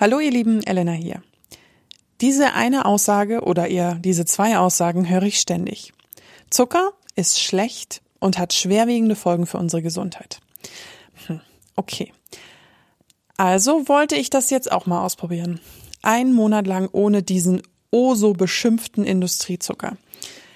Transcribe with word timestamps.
Hallo 0.00 0.18
ihr 0.18 0.30
Lieben, 0.30 0.62
Elena 0.62 0.92
hier. 0.92 1.22
Diese 2.22 2.54
eine 2.54 2.86
Aussage 2.86 3.42
oder 3.42 3.68
eher 3.68 3.96
diese 3.96 4.24
zwei 4.24 4.56
Aussagen 4.56 5.10
höre 5.10 5.24
ich 5.24 5.38
ständig. 5.38 5.92
Zucker 6.48 6.94
ist 7.16 7.38
schlecht 7.38 8.00
und 8.18 8.38
hat 8.38 8.54
schwerwiegende 8.54 9.14
Folgen 9.14 9.44
für 9.44 9.58
unsere 9.58 9.82
Gesundheit. 9.82 10.40
Hm, 11.26 11.42
okay. 11.76 12.14
Also 13.36 13.88
wollte 13.88 14.16
ich 14.16 14.30
das 14.30 14.48
jetzt 14.48 14.72
auch 14.72 14.86
mal 14.86 15.04
ausprobieren. 15.04 15.60
Ein 16.00 16.32
Monat 16.32 16.66
lang 16.66 16.88
ohne 16.92 17.22
diesen 17.22 17.60
oh 17.90 18.14
so 18.14 18.32
beschimpften 18.32 19.04
Industriezucker. 19.04 19.98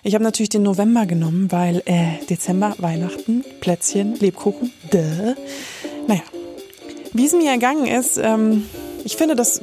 Ich 0.02 0.14
habe 0.14 0.24
natürlich 0.24 0.48
den 0.48 0.62
November 0.62 1.04
genommen, 1.04 1.52
weil 1.52 1.82
äh, 1.84 2.24
Dezember, 2.30 2.76
Weihnachten, 2.78 3.44
Plätzchen, 3.60 4.14
Lebkuchen, 4.14 4.72
duh. 4.90 5.34
Naja, 6.06 6.22
wie 7.12 7.26
es 7.26 7.34
mir 7.34 7.50
ergangen 7.50 7.86
ist, 7.86 8.16
ähm, 8.16 8.64
ich 9.04 9.16
finde, 9.16 9.36
das 9.36 9.62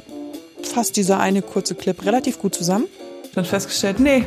fasst 0.62 0.96
dieser 0.96 1.20
eine 1.20 1.42
kurze 1.42 1.74
Clip 1.74 2.04
relativ 2.04 2.38
gut 2.38 2.54
zusammen. 2.54 2.86
Dann 3.34 3.44
festgestellt, 3.44 4.00
nee, 4.00 4.24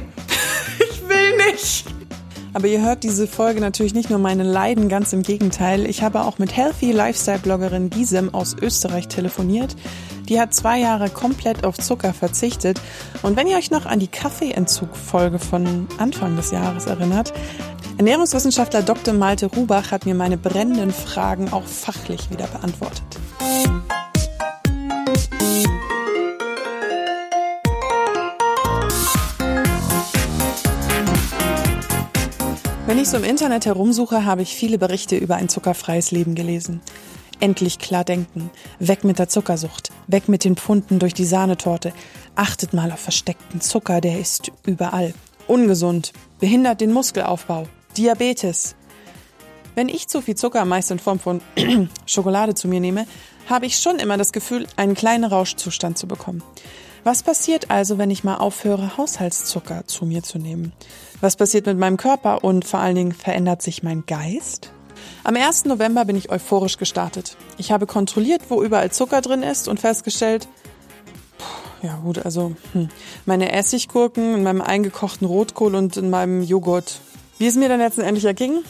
ich 0.80 1.08
will 1.08 1.52
nicht. 1.52 1.86
Aber 2.54 2.68
ihr 2.68 2.82
hört 2.82 3.04
diese 3.04 3.28
Folge 3.28 3.60
natürlich 3.60 3.94
nicht 3.94 4.10
nur 4.10 4.20
meine 4.20 4.44
Leiden, 4.44 4.88
ganz 4.88 5.12
im 5.12 5.24
Gegenteil. 5.24 5.86
Ich 5.88 6.02
habe 6.02 6.22
auch 6.22 6.38
mit 6.38 6.56
Healthy 6.56 6.94
Lifestyle-Bloggerin 6.94 7.90
Gisem 7.90 8.34
aus 8.34 8.56
Österreich 8.62 9.10
telefoniert. 9.10 9.76
Die 10.30 10.40
hat 10.40 10.54
zwei 10.54 10.80
Jahre 10.80 11.10
komplett 11.10 11.66
auf 11.66 11.78
Zucker 11.78 12.14
verzichtet. 12.14 12.80
Und 13.24 13.36
wenn 13.36 13.48
ihr 13.48 13.58
euch 13.58 13.72
noch 13.72 13.86
an 13.86 14.00
die 14.00 14.08
Kaffeeentzug-Folge 14.08 15.38
von 15.38 15.88
Anfang 15.98 16.38
des 16.38 16.52
Jahres 16.52 16.86
erinnert, 16.86 17.34
Ernährungswissenschaftler 17.98 18.84
Dr. 18.84 19.14
Malte 19.14 19.48
Rubach 19.48 19.92
hat 19.92 20.06
mir 20.06 20.16
meine 20.16 20.38
brennenden 20.38 20.92
Fragen 20.92 21.52
auch 21.52 21.64
fachlich 21.64 22.30
wieder 22.30 22.48
beantwortet. 22.48 23.04
Wenn 32.88 33.00
ich 33.00 33.10
so 33.10 33.18
im 33.18 33.24
Internet 33.24 33.66
herumsuche, 33.66 34.26
habe 34.26 34.44
ich 34.44 34.56
viele 34.56 34.78
Berichte 34.78 35.18
über 35.18 35.36
ein 35.36 35.50
zuckerfreies 35.50 36.12
Leben 36.12 36.36
gelesen. 36.36 36.82
Endlich 37.40 37.80
klar 37.80 38.04
denken. 38.04 38.52
Weg 38.80 39.04
mit 39.04 39.20
der 39.20 39.28
Zuckersucht. 39.28 39.90
Weg 40.08 40.30
mit 40.30 40.44
den 40.44 40.56
Pfunden 40.56 41.00
durch 41.00 41.14
die 41.14 41.26
Sahnetorte. 41.26 41.94
Achtet 42.36 42.74
mal 42.74 42.92
auf 42.92 43.00
versteckten 43.00 43.60
Zucker, 43.60 44.02
der 44.02 44.20
ist 44.20 44.52
überall. 44.66 45.14
Ungesund. 45.48 46.14
Behindert 46.40 46.80
den 46.80 46.94
Muskelaufbau. 46.94 47.68
Diabetes. 47.98 48.76
Wenn 49.76 49.90
ich 49.90 50.08
zu 50.08 50.22
viel 50.22 50.36
Zucker, 50.36 50.64
meist 50.64 50.92
in 50.92 51.00
Form 51.00 51.20
von 51.20 51.42
Schokolade 52.06 52.54
zu 52.54 52.68
mir 52.68 52.80
nehme, 52.80 53.06
habe 53.50 53.66
ich 53.66 53.78
schon 53.78 54.00
immer 54.00 54.18
das 54.18 54.32
Gefühl, 54.32 54.68
einen 54.76 54.96
kleinen 54.96 55.26
Rauschzustand 55.26 55.98
zu 55.98 56.08
bekommen. 56.08 56.44
Was 57.04 57.22
passiert 57.22 57.70
also, 57.70 57.98
wenn 57.98 58.10
ich 58.10 58.24
mal 58.24 58.38
aufhöre, 58.38 58.98
Haushaltszucker 58.98 59.86
zu 59.86 60.06
mir 60.06 60.24
zu 60.24 60.40
nehmen? 60.40 60.74
Was 61.22 61.36
passiert 61.36 61.68
mit 61.68 61.78
meinem 61.78 61.98
Körper 61.98 62.44
und 62.44 62.66
vor 62.66 62.80
allen 62.80 62.96
Dingen 62.96 63.12
verändert 63.12 63.62
sich 63.62 63.84
mein 63.84 64.06
Geist? 64.08 64.72
Am 65.24 65.36
1. 65.36 65.66
November 65.66 66.06
bin 66.06 66.16
ich 66.16 66.32
euphorisch 66.32 66.78
gestartet. 66.78 67.38
Ich 67.58 67.72
habe 67.72 67.86
kontrolliert, 67.86 68.42
wo 68.50 68.64
überall 68.64 68.92
Zucker 68.92 69.22
drin 69.22 69.44
ist 69.44 69.68
und 69.68 69.80
festgestellt, 69.80 70.48
ja 71.84 71.98
gut, 71.98 72.26
also 72.26 72.56
hm, 72.72 72.90
meine 73.26 73.52
Essiggurken 73.52 74.36
in 74.36 74.44
meinem 74.44 74.62
eingekochten 74.62 75.28
Rotkohl 75.28 75.76
und 75.76 75.98
in 75.98 76.10
meinem 76.10 76.42
Joghurt. 76.42 77.00
Wie 77.38 77.46
es 77.46 77.56
mir 77.56 77.70
dann 77.70 77.80
letztendlich 77.80 78.26
erging, 78.26 78.64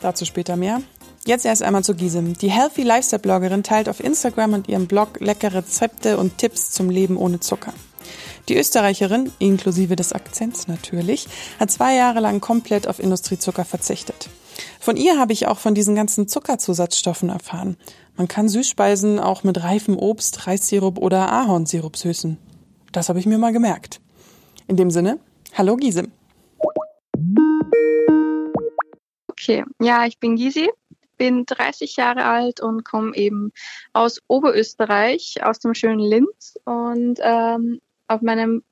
dazu 0.00 0.24
später 0.24 0.56
mehr. 0.56 0.82
Jetzt 1.26 1.44
erst 1.44 1.64
einmal 1.64 1.82
zu 1.82 1.96
Gisem. 1.96 2.38
Die 2.38 2.52
Healthy 2.52 2.84
Lifestyle 2.84 3.18
Bloggerin 3.18 3.64
teilt 3.64 3.88
auf 3.88 3.98
Instagram 3.98 4.52
und 4.52 4.68
ihrem 4.68 4.86
Blog 4.86 5.18
leckere 5.18 5.54
Rezepte 5.54 6.18
und 6.18 6.38
Tipps 6.38 6.70
zum 6.70 6.88
Leben 6.88 7.16
ohne 7.16 7.40
Zucker. 7.40 7.74
Die 8.48 8.56
Österreicherin, 8.56 9.32
inklusive 9.40 9.96
des 9.96 10.12
Akzents 10.12 10.68
natürlich, 10.68 11.26
hat 11.58 11.72
zwei 11.72 11.96
Jahre 11.96 12.20
lang 12.20 12.40
komplett 12.40 12.86
auf 12.86 13.00
Industriezucker 13.00 13.64
verzichtet. 13.64 14.28
Von 14.78 14.96
ihr 14.96 15.18
habe 15.18 15.32
ich 15.32 15.48
auch 15.48 15.58
von 15.58 15.74
diesen 15.74 15.96
ganzen 15.96 16.28
Zuckerzusatzstoffen 16.28 17.28
erfahren. 17.28 17.76
Man 18.16 18.28
kann 18.28 18.48
Süßspeisen 18.48 19.18
auch 19.18 19.42
mit 19.42 19.60
reifem 19.64 19.98
Obst, 19.98 20.46
Reissirup 20.46 20.96
oder 20.96 21.32
Ahornsirup 21.32 21.96
süßen. 21.96 22.38
Das 22.92 23.08
habe 23.08 23.18
ich 23.18 23.26
mir 23.26 23.38
mal 23.38 23.52
gemerkt. 23.52 24.00
In 24.68 24.76
dem 24.76 24.92
Sinne, 24.92 25.18
hallo 25.54 25.74
Gisem. 25.74 26.12
Okay, 29.38 29.64
ja, 29.80 30.06
ich 30.06 30.18
bin 30.18 30.36
Gisi, 30.36 30.68
bin 31.16 31.46
30 31.46 31.96
Jahre 31.96 32.24
alt 32.24 32.60
und 32.60 32.84
komme 32.84 33.14
eben 33.16 33.52
aus 33.92 34.20
Oberösterreich, 34.28 35.36
aus 35.42 35.58
dem 35.58 35.74
schönen 35.74 36.00
Linz. 36.00 36.58
Und 36.64 37.18
ähm, 37.22 37.80
auf 38.08 38.22
meinem 38.22 38.62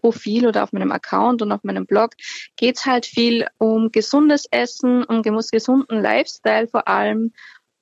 Profil 0.00 0.46
oder 0.46 0.62
auf 0.62 0.72
meinem 0.72 0.92
Account 0.92 1.42
und 1.42 1.52
auf 1.52 1.64
meinem 1.64 1.86
Blog 1.86 2.12
geht 2.56 2.76
es 2.76 2.86
halt 2.86 3.06
viel 3.06 3.46
um 3.58 3.90
gesundes 3.90 4.46
Essen, 4.50 5.04
um 5.04 5.22
gesunden 5.22 6.02
Lifestyle 6.02 6.68
vor 6.68 6.86
allem 6.86 7.32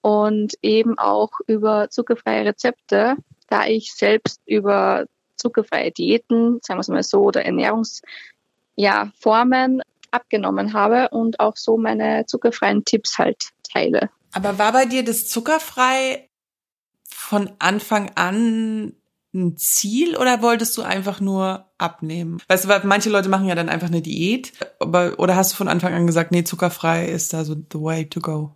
und 0.00 0.54
eben 0.62 0.98
auch 0.98 1.30
über 1.46 1.90
zuckerfreie 1.90 2.46
Rezepte, 2.46 3.16
da 3.48 3.66
ich 3.66 3.92
selbst 3.92 4.40
über 4.46 5.06
zuckerfreie 5.36 5.90
Diäten, 5.92 6.60
sagen 6.62 6.78
wir 6.78 6.82
es 6.82 6.88
mal 6.88 7.02
so, 7.02 7.22
oder 7.22 7.44
Ernährungsformen 7.44 8.02
ja, 8.76 9.84
abgenommen 10.10 10.72
habe 10.72 11.08
und 11.10 11.40
auch 11.40 11.56
so 11.56 11.76
meine 11.76 12.24
zuckerfreien 12.26 12.84
Tipps 12.84 13.18
halt 13.18 13.50
teile. 13.68 14.10
Aber 14.32 14.58
war 14.58 14.72
bei 14.72 14.86
dir 14.86 15.04
das 15.04 15.28
zuckerfrei 15.28 16.28
von 17.08 17.50
Anfang 17.58 18.10
an 18.14 18.94
ein 19.34 19.56
Ziel 19.56 20.16
oder 20.16 20.42
wolltest 20.42 20.76
du 20.78 20.82
einfach 20.82 21.20
nur 21.20 21.70
abnehmen? 21.78 22.40
Weißt 22.48 22.64
du, 22.64 22.68
weil 22.68 22.80
manche 22.84 23.10
Leute 23.10 23.28
machen 23.28 23.46
ja 23.46 23.54
dann 23.54 23.68
einfach 23.68 23.88
eine 23.88 24.02
Diät, 24.02 24.52
aber, 24.80 25.18
oder 25.18 25.36
hast 25.36 25.52
du 25.52 25.56
von 25.56 25.68
Anfang 25.68 25.92
an 25.94 26.06
gesagt, 26.06 26.32
nee, 26.32 26.44
zuckerfrei 26.44 27.06
ist 27.06 27.32
da 27.32 27.44
so 27.44 27.54
the 27.54 27.80
way 27.80 28.08
to 28.08 28.20
go? 28.20 28.52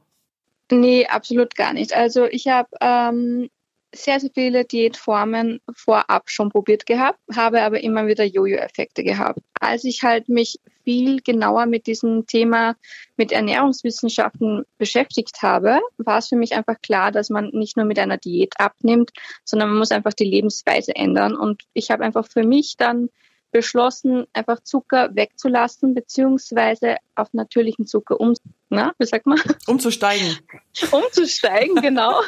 Nee, 0.71 1.06
absolut 1.06 1.54
gar 1.56 1.72
nicht. 1.72 1.92
Also 1.92 2.25
ich 2.25 2.47
habe 2.48 2.69
ähm, 2.81 3.50
sehr, 3.93 4.21
sehr 4.21 4.31
viele 4.33 4.65
Diätformen 4.65 5.61
vorab 5.75 6.31
schon 6.31 6.51
probiert 6.51 6.87
gehabt, 6.87 7.19
habe 7.34 7.62
aber 7.62 7.81
immer 7.83 8.06
wieder 8.06 8.25
Jojo-Effekte 8.25 9.03
gehabt. 9.03 9.41
Als 9.59 9.84
ich 9.84 10.03
halt 10.03 10.28
mich 10.28 10.59
viel 10.84 11.21
genauer 11.21 11.67
mit 11.67 11.87
diesem 11.87 12.27
Thema 12.27 12.77
mit 13.17 13.33
Ernährungswissenschaften 13.33 14.65
beschäftigt 14.78 15.43
habe, 15.43 15.81
war 15.99 16.19
es 16.19 16.28
für 16.28 16.37
mich 16.37 16.55
einfach 16.55 16.81
klar, 16.81 17.12
dass 17.12 17.31
man 17.31 17.51
nicht 17.53 17.77
nur 17.77 17.87
mit 17.87 17.99
einer 17.99 18.17
Diät 18.17 18.55
abnimmt, 18.59 19.11
sondern 19.45 19.71
man 19.71 19.78
muss 19.78 19.91
einfach 19.91 20.15
die 20.15 20.25
Lebensweise 20.25 20.95
ändern. 20.95 21.34
Und 21.37 21.62
ich 21.72 21.91
habe 21.91 22.05
einfach 22.05 22.27
für 22.27 22.45
mich 22.45 22.77
dann 22.77 23.11
beschlossen, 23.50 24.27
einfach 24.33 24.61
Zucker 24.61 25.15
wegzulassen, 25.15 25.94
beziehungsweise 25.94 26.97
auf 27.15 27.33
natürlichen 27.33 27.87
Zucker 27.87 28.21
um, 28.21 28.34
na, 28.69 28.93
wie 28.99 29.06
sagt 29.06 29.27
man? 29.27 29.41
Umzusteigen. 29.66 30.38
Umzusteigen, 30.91 31.77
genau. 31.77 32.21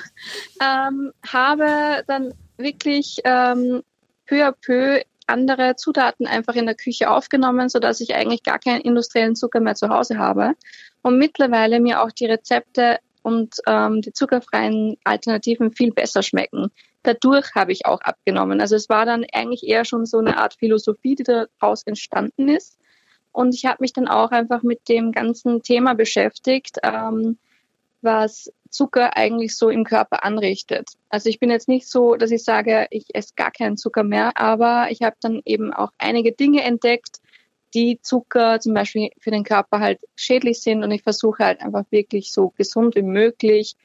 ähm, 0.60 1.12
habe 1.26 2.02
dann 2.06 2.34
wirklich 2.56 3.18
ähm, 3.24 3.82
peu 4.26 4.46
à 4.46 4.52
peu 4.52 5.02
andere 5.26 5.76
Zutaten 5.76 6.26
einfach 6.26 6.54
in 6.54 6.66
der 6.66 6.74
Küche 6.74 7.10
aufgenommen, 7.10 7.68
so 7.68 7.78
dass 7.78 8.00
ich 8.00 8.14
eigentlich 8.14 8.42
gar 8.42 8.58
keinen 8.58 8.80
industriellen 8.80 9.36
Zucker 9.36 9.60
mehr 9.60 9.74
zu 9.74 9.88
Hause 9.88 10.18
habe. 10.18 10.54
Und 11.02 11.18
mittlerweile 11.18 11.80
mir 11.80 12.02
auch 12.02 12.10
die 12.10 12.26
Rezepte 12.26 12.98
und 13.22 13.56
ähm, 13.66 14.02
die 14.02 14.12
zuckerfreien 14.12 14.96
Alternativen 15.04 15.72
viel 15.72 15.92
besser 15.92 16.22
schmecken 16.22 16.72
dadurch 17.02 17.54
habe 17.54 17.72
ich 17.72 17.86
auch 17.86 18.00
abgenommen. 18.00 18.60
Also 18.60 18.76
es 18.76 18.88
war 18.88 19.06
dann 19.06 19.24
eigentlich 19.32 19.66
eher 19.66 19.84
schon 19.84 20.06
so 20.06 20.18
eine 20.18 20.36
Art 20.36 20.54
Philosophie, 20.54 21.14
die 21.14 21.24
daraus 21.24 21.82
entstanden 21.84 22.48
ist. 22.48 22.78
Und 23.32 23.54
ich 23.54 23.64
habe 23.64 23.78
mich 23.80 23.92
dann 23.92 24.08
auch 24.08 24.30
einfach 24.30 24.62
mit 24.62 24.88
dem 24.88 25.12
ganzen 25.12 25.62
Thema 25.62 25.94
beschäftigt, 25.94 26.78
ähm, 26.82 27.38
was 28.02 28.52
Zucker 28.68 29.16
eigentlich 29.16 29.56
so 29.56 29.70
im 29.70 29.84
Körper 29.84 30.24
anrichtet. 30.24 30.90
Also 31.08 31.28
ich 31.28 31.38
bin 31.38 31.50
jetzt 31.50 31.68
nicht 31.68 31.88
so, 31.88 32.16
dass 32.16 32.30
ich 32.30 32.44
sage, 32.44 32.86
ich 32.90 33.06
esse 33.14 33.34
gar 33.36 33.50
keinen 33.50 33.76
Zucker 33.76 34.02
mehr, 34.02 34.36
aber 34.36 34.88
ich 34.90 35.02
habe 35.02 35.16
dann 35.20 35.40
eben 35.44 35.72
auch 35.72 35.92
einige 35.98 36.32
Dinge 36.32 36.62
entdeckt, 36.62 37.20
die 37.74 38.00
Zucker 38.02 38.60
zum 38.60 38.74
Beispiel 38.74 39.10
für 39.18 39.30
den 39.30 39.44
Körper 39.44 39.80
halt 39.80 40.00
schädlich 40.14 40.60
sind 40.60 40.82
und 40.82 40.90
ich 40.90 41.02
versuche 41.02 41.44
halt 41.44 41.60
einfach 41.60 41.84
wirklich 41.90 42.32
so 42.32 42.50
gesund 42.50 42.96
wie 42.96 43.02
möglich 43.02 43.76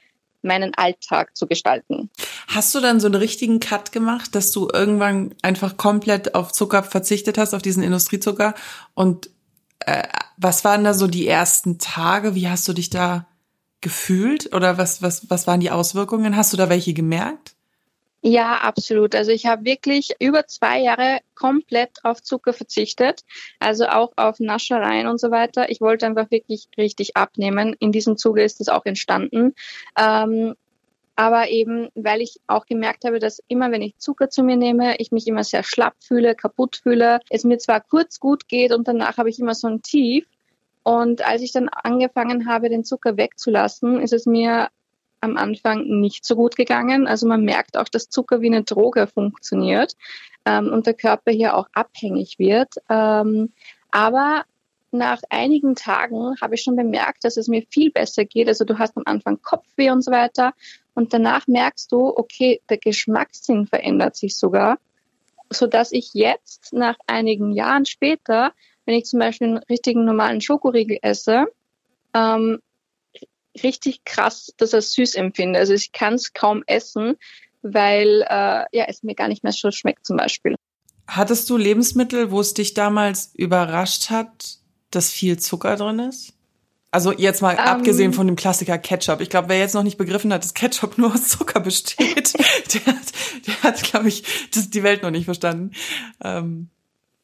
meinen 0.42 0.74
Alltag 0.74 1.36
zu 1.36 1.46
gestalten. 1.46 2.10
Hast 2.46 2.74
du 2.74 2.80
dann 2.80 3.00
so 3.00 3.06
einen 3.06 3.16
richtigen 3.16 3.60
Cut 3.60 3.92
gemacht, 3.92 4.34
dass 4.34 4.52
du 4.52 4.68
irgendwann 4.72 5.34
einfach 5.42 5.76
komplett 5.76 6.34
auf 6.34 6.52
Zucker 6.52 6.82
verzichtet 6.82 7.38
hast, 7.38 7.54
auf 7.54 7.62
diesen 7.62 7.82
Industriezucker? 7.82 8.54
Und 8.94 9.30
äh, 9.80 10.04
was 10.36 10.64
waren 10.64 10.84
da 10.84 10.94
so 10.94 11.06
die 11.06 11.26
ersten 11.26 11.78
Tage? 11.78 12.34
Wie 12.34 12.48
hast 12.48 12.66
du 12.68 12.72
dich 12.72 12.90
da 12.90 13.26
gefühlt? 13.80 14.54
Oder 14.54 14.78
was, 14.78 15.02
was, 15.02 15.30
was 15.30 15.46
waren 15.46 15.60
die 15.60 15.70
Auswirkungen? 15.70 16.36
Hast 16.36 16.52
du 16.52 16.56
da 16.56 16.68
welche 16.68 16.94
gemerkt? 16.94 17.54
Ja, 18.22 18.56
absolut. 18.58 19.14
Also 19.14 19.30
ich 19.30 19.46
habe 19.46 19.64
wirklich 19.64 20.10
über 20.18 20.46
zwei 20.46 20.80
Jahre 20.80 21.20
komplett 21.34 21.90
auf 22.02 22.20
Zucker 22.22 22.52
verzichtet, 22.52 23.22
also 23.60 23.86
auch 23.86 24.12
auf 24.16 24.40
Naschereien 24.40 25.06
und 25.06 25.20
so 25.20 25.30
weiter. 25.30 25.70
Ich 25.70 25.80
wollte 25.80 26.06
einfach 26.06 26.30
wirklich 26.30 26.68
richtig 26.76 27.16
abnehmen. 27.16 27.76
In 27.78 27.92
diesem 27.92 28.16
Zuge 28.16 28.42
ist 28.42 28.60
es 28.60 28.68
auch 28.68 28.84
entstanden. 28.86 29.54
Ähm, 29.96 30.54
Aber 31.20 31.48
eben, 31.50 31.88
weil 31.96 32.20
ich 32.20 32.38
auch 32.46 32.64
gemerkt 32.66 33.04
habe, 33.04 33.18
dass 33.18 33.42
immer, 33.48 33.72
wenn 33.72 33.82
ich 33.82 33.98
Zucker 33.98 34.30
zu 34.30 34.44
mir 34.44 34.56
nehme, 34.56 34.96
ich 34.98 35.10
mich 35.10 35.26
immer 35.26 35.42
sehr 35.42 35.64
schlapp 35.64 35.94
fühle, 36.00 36.36
kaputt 36.36 36.80
fühle, 36.82 37.20
es 37.28 37.42
mir 37.44 37.58
zwar 37.58 37.80
kurz 37.80 38.20
gut 38.20 38.46
geht 38.48 38.72
und 38.72 38.86
danach 38.86 39.16
habe 39.18 39.28
ich 39.28 39.40
immer 39.40 39.54
so 39.54 39.66
ein 39.68 39.82
Tief. 39.82 40.26
Und 40.84 41.26
als 41.26 41.42
ich 41.42 41.52
dann 41.52 41.68
angefangen 41.68 42.46
habe, 42.48 42.68
den 42.68 42.84
Zucker 42.84 43.16
wegzulassen, 43.16 44.00
ist 44.00 44.12
es 44.12 44.26
mir 44.26 44.68
am 45.20 45.36
Anfang 45.36 45.84
nicht 46.00 46.24
so 46.24 46.36
gut 46.36 46.56
gegangen. 46.56 47.06
Also 47.06 47.26
man 47.26 47.44
merkt 47.44 47.76
auch, 47.76 47.88
dass 47.88 48.08
Zucker 48.08 48.40
wie 48.40 48.46
eine 48.46 48.62
Droge 48.62 49.06
funktioniert 49.06 49.94
ähm, 50.44 50.72
und 50.72 50.86
der 50.86 50.94
Körper 50.94 51.32
hier 51.32 51.56
auch 51.56 51.68
abhängig 51.72 52.38
wird. 52.38 52.74
Ähm, 52.88 53.52
aber 53.90 54.44
nach 54.90 55.20
einigen 55.28 55.74
Tagen 55.74 56.34
habe 56.40 56.54
ich 56.54 56.62
schon 56.62 56.76
bemerkt, 56.76 57.24
dass 57.24 57.36
es 57.36 57.48
mir 57.48 57.62
viel 57.70 57.90
besser 57.90 58.24
geht. 58.24 58.48
Also 58.48 58.64
du 58.64 58.78
hast 58.78 58.96
am 58.96 59.02
Anfang 59.06 59.40
Kopfweh 59.42 59.90
und 59.90 60.02
so 60.02 60.10
weiter. 60.10 60.54
Und 60.94 61.12
danach 61.12 61.46
merkst 61.46 61.92
du, 61.92 62.16
okay, 62.16 62.60
der 62.68 62.78
Geschmackssinn 62.78 63.66
verändert 63.66 64.16
sich 64.16 64.36
sogar, 64.36 64.78
so 65.50 65.66
dass 65.66 65.92
ich 65.92 66.14
jetzt 66.14 66.72
nach 66.72 66.96
einigen 67.06 67.52
Jahren 67.52 67.86
später, 67.86 68.52
wenn 68.84 68.96
ich 68.96 69.04
zum 69.04 69.20
Beispiel 69.20 69.48
einen 69.48 69.58
richtigen 69.58 70.04
normalen 70.04 70.40
Schokoriegel 70.40 70.98
esse, 71.02 71.46
ähm, 72.14 72.60
richtig 73.62 74.04
krass 74.04 74.52
dass 74.56 74.72
er 74.72 74.82
süß 74.82 75.14
empfinde. 75.14 75.58
Also 75.58 75.74
ich 75.74 75.92
kann 75.92 76.14
es 76.14 76.32
kaum 76.32 76.62
essen, 76.66 77.16
weil 77.62 78.22
äh, 78.28 78.64
ja 78.72 78.84
es 78.86 79.02
mir 79.02 79.14
gar 79.14 79.28
nicht 79.28 79.42
mehr 79.42 79.52
so 79.52 79.70
schmeckt 79.70 80.06
zum 80.06 80.16
Beispiel. 80.16 80.56
Hattest 81.06 81.48
du 81.48 81.56
Lebensmittel, 81.56 82.30
wo 82.30 82.40
es 82.40 82.54
dich 82.54 82.74
damals 82.74 83.34
überrascht 83.34 84.10
hat, 84.10 84.58
dass 84.90 85.10
viel 85.10 85.38
Zucker 85.38 85.76
drin 85.76 85.98
ist? 86.00 86.34
Also 86.90 87.12
jetzt 87.12 87.42
mal 87.42 87.54
um, 87.54 87.60
ähm. 87.60 87.66
abgesehen 87.66 88.12
von 88.12 88.26
dem 88.26 88.36
Klassiker 88.36 88.78
Ketchup. 88.78 89.20
Ich 89.20 89.30
glaube, 89.30 89.48
wer 89.48 89.58
jetzt 89.58 89.74
noch 89.74 89.82
nicht 89.82 89.98
begriffen 89.98 90.32
hat, 90.32 90.42
dass 90.42 90.54
Ketchup 90.54 90.98
nur 90.98 91.12
aus 91.12 91.28
Zucker 91.28 91.60
besteht, 91.60 92.34
der 92.74 92.86
hat, 92.86 93.12
der 93.46 93.62
hat 93.62 93.82
glaube 93.82 94.08
ich, 94.08 94.50
das, 94.52 94.70
die 94.70 94.82
Welt 94.82 95.02
noch 95.02 95.10
nicht 95.10 95.26
verstanden. 95.26 95.72
Ähm. 96.22 96.70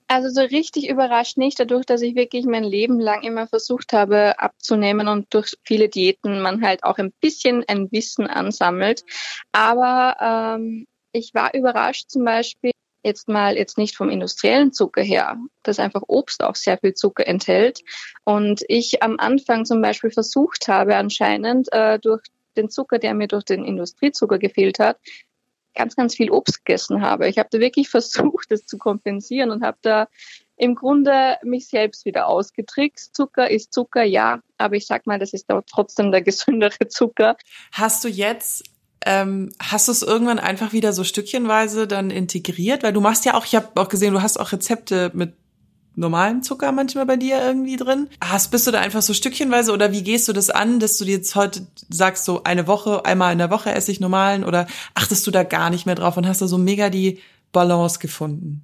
Also 0.07 0.29
so 0.29 0.43
richtig 0.43 0.89
überrascht 0.89 1.39
nicht, 1.39 1.59
dadurch, 1.59 1.87
dass 1.87 2.03
ich 2.03 2.15
wirklich 2.15 2.45
mein 2.45 2.65
Leben 2.65 3.01
lang 3.01 3.23
immer 3.23 3.47
versucht 3.47 3.93
habe 3.93 4.39
abzunehmen 4.39 5.09
und 5.09 5.33
durch 5.33 5.55
viele 5.65 5.89
Diäten 5.89 6.43
man 6.43 6.63
halt 6.63 6.85
auch 6.85 6.99
ein 6.99 7.13
bisschen 7.21 7.65
ein 7.69 7.91
Wissen 7.91 8.27
ansammelt. 8.27 9.03
Aber 9.53 10.57
ähm, 10.59 10.87
ich 11.13 11.33
war 11.33 11.55
überrascht 11.55 12.11
zum 12.11 12.25
Beispiel, 12.25 12.73
jetzt 13.03 13.29
mal 13.29 13.57
jetzt 13.57 13.79
nicht 13.79 13.97
vom 13.97 14.11
industriellen 14.11 14.73
Zucker 14.73 15.03
her, 15.03 15.37
dass 15.63 15.79
einfach 15.79 16.03
Obst 16.07 16.43
auch 16.43 16.57
sehr 16.57 16.79
viel 16.79 16.95
Zucker 16.95 17.27
enthält. 17.27 17.81
Und 18.25 18.63
ich 18.69 19.03
am 19.03 19.19
Anfang 19.19 19.65
zum 19.65 19.81
Beispiel 19.81 20.11
versucht 20.11 20.69
habe, 20.69 20.97
anscheinend 20.97 21.73
äh, 21.73 21.99
durch 21.99 22.23
den 22.57 22.71
Zucker, 22.71 22.99
der 22.99 23.15
mir 23.15 23.29
durch 23.29 23.45
den 23.45 23.65
Industriezucker 23.65 24.39
gefehlt 24.39 24.79
hat, 24.79 24.99
ganz, 25.75 25.97
ganz 25.97 26.15
viel 26.15 26.31
Obst 26.31 26.65
gegessen 26.65 27.03
habe. 27.03 27.29
Ich 27.29 27.39
habe 27.39 27.49
da 27.51 27.59
wirklich 27.59 27.89
versucht, 27.91 28.51
das 28.51 28.67
zu 28.67 28.79
kompensieren 28.79 29.51
und 29.51 29.63
habe 29.63 29.79
da 29.83 30.09
im 30.57 30.75
Grunde 30.75 31.37
mich 31.43 31.69
selbst 31.69 32.05
wieder 32.05 32.29
ausgetrickst. 32.29 33.15
Zucker 33.15 33.51
ist 33.51 33.73
Zucker, 33.73 34.05
ja, 34.05 34.41
aber 34.57 34.77
ich 34.77 34.87
sag 34.87 35.07
mal, 35.07 35.19
das 35.19 35.33
ist 35.33 35.51
trotzdem 35.67 36.13
der 36.13 36.23
gesündere 36.23 36.89
Zucker. 36.89 37.37
Hast 37.73 38.05
du 38.05 38.09
jetzt 38.09 38.65
ähm, 39.07 39.51
hast 39.61 39.89
du 39.89 39.93
es 39.93 40.03
irgendwann 40.03 40.39
einfach 40.39 40.73
wieder 40.73 40.95
so 40.95 41.05
stückchenweise 41.05 41.87
dann 41.87 42.11
integriert? 42.11 42.83
Weil 42.83 42.95
du 42.95 43.03
machst 43.03 43.27
ja 43.27 43.35
auch, 43.35 43.45
ich 43.45 43.55
habe 43.55 43.81
auch 43.81 43.89
gesehen, 43.89 44.15
du 44.15 44.23
hast 44.23 44.41
auch 44.41 44.53
Rezepte 44.53 45.11
mit 45.13 45.35
normalem 45.97 46.43
Zucker 46.43 46.73
manchmal 46.73 47.07
bei 47.07 47.17
dir 47.17 47.41
irgendwie 47.41 47.77
drin. 47.77 48.09
Hast, 48.21 48.51
bist 48.51 48.67
du 48.67 48.71
da 48.71 48.81
einfach 48.81 49.03
so 49.03 49.15
stückchenweise 49.15 49.73
oder 49.73 49.93
wie 49.93 50.03
gehst 50.03 50.29
du 50.29 50.33
das 50.33 50.51
an, 50.51 50.81
dass 50.81 50.97
du 50.99 51.05
dir 51.05 51.17
jetzt 51.17 51.35
heute 51.37 51.67
sagst, 51.89 52.25
so 52.25 52.43
eine 52.45 52.67
Woche, 52.67 53.05
einmal 53.05 53.33
in 53.33 53.39
der 53.39 53.51
Woche 53.51 53.73
esse 53.73 53.93
ich 53.93 54.01
normalen 54.01 54.45
oder 54.45 54.67
achtest 54.95 55.27
du 55.27 55.31
da 55.31 55.43
gar 55.43 55.71
nicht 55.71 55.87
mehr 55.87 55.95
drauf 55.95 56.17
und 56.17 56.27
hast 56.27 56.43
da 56.43 56.47
so 56.47 56.59
mega 56.59 56.91
die 56.91 57.21
Balance 57.53 57.99
gefunden? 57.99 58.63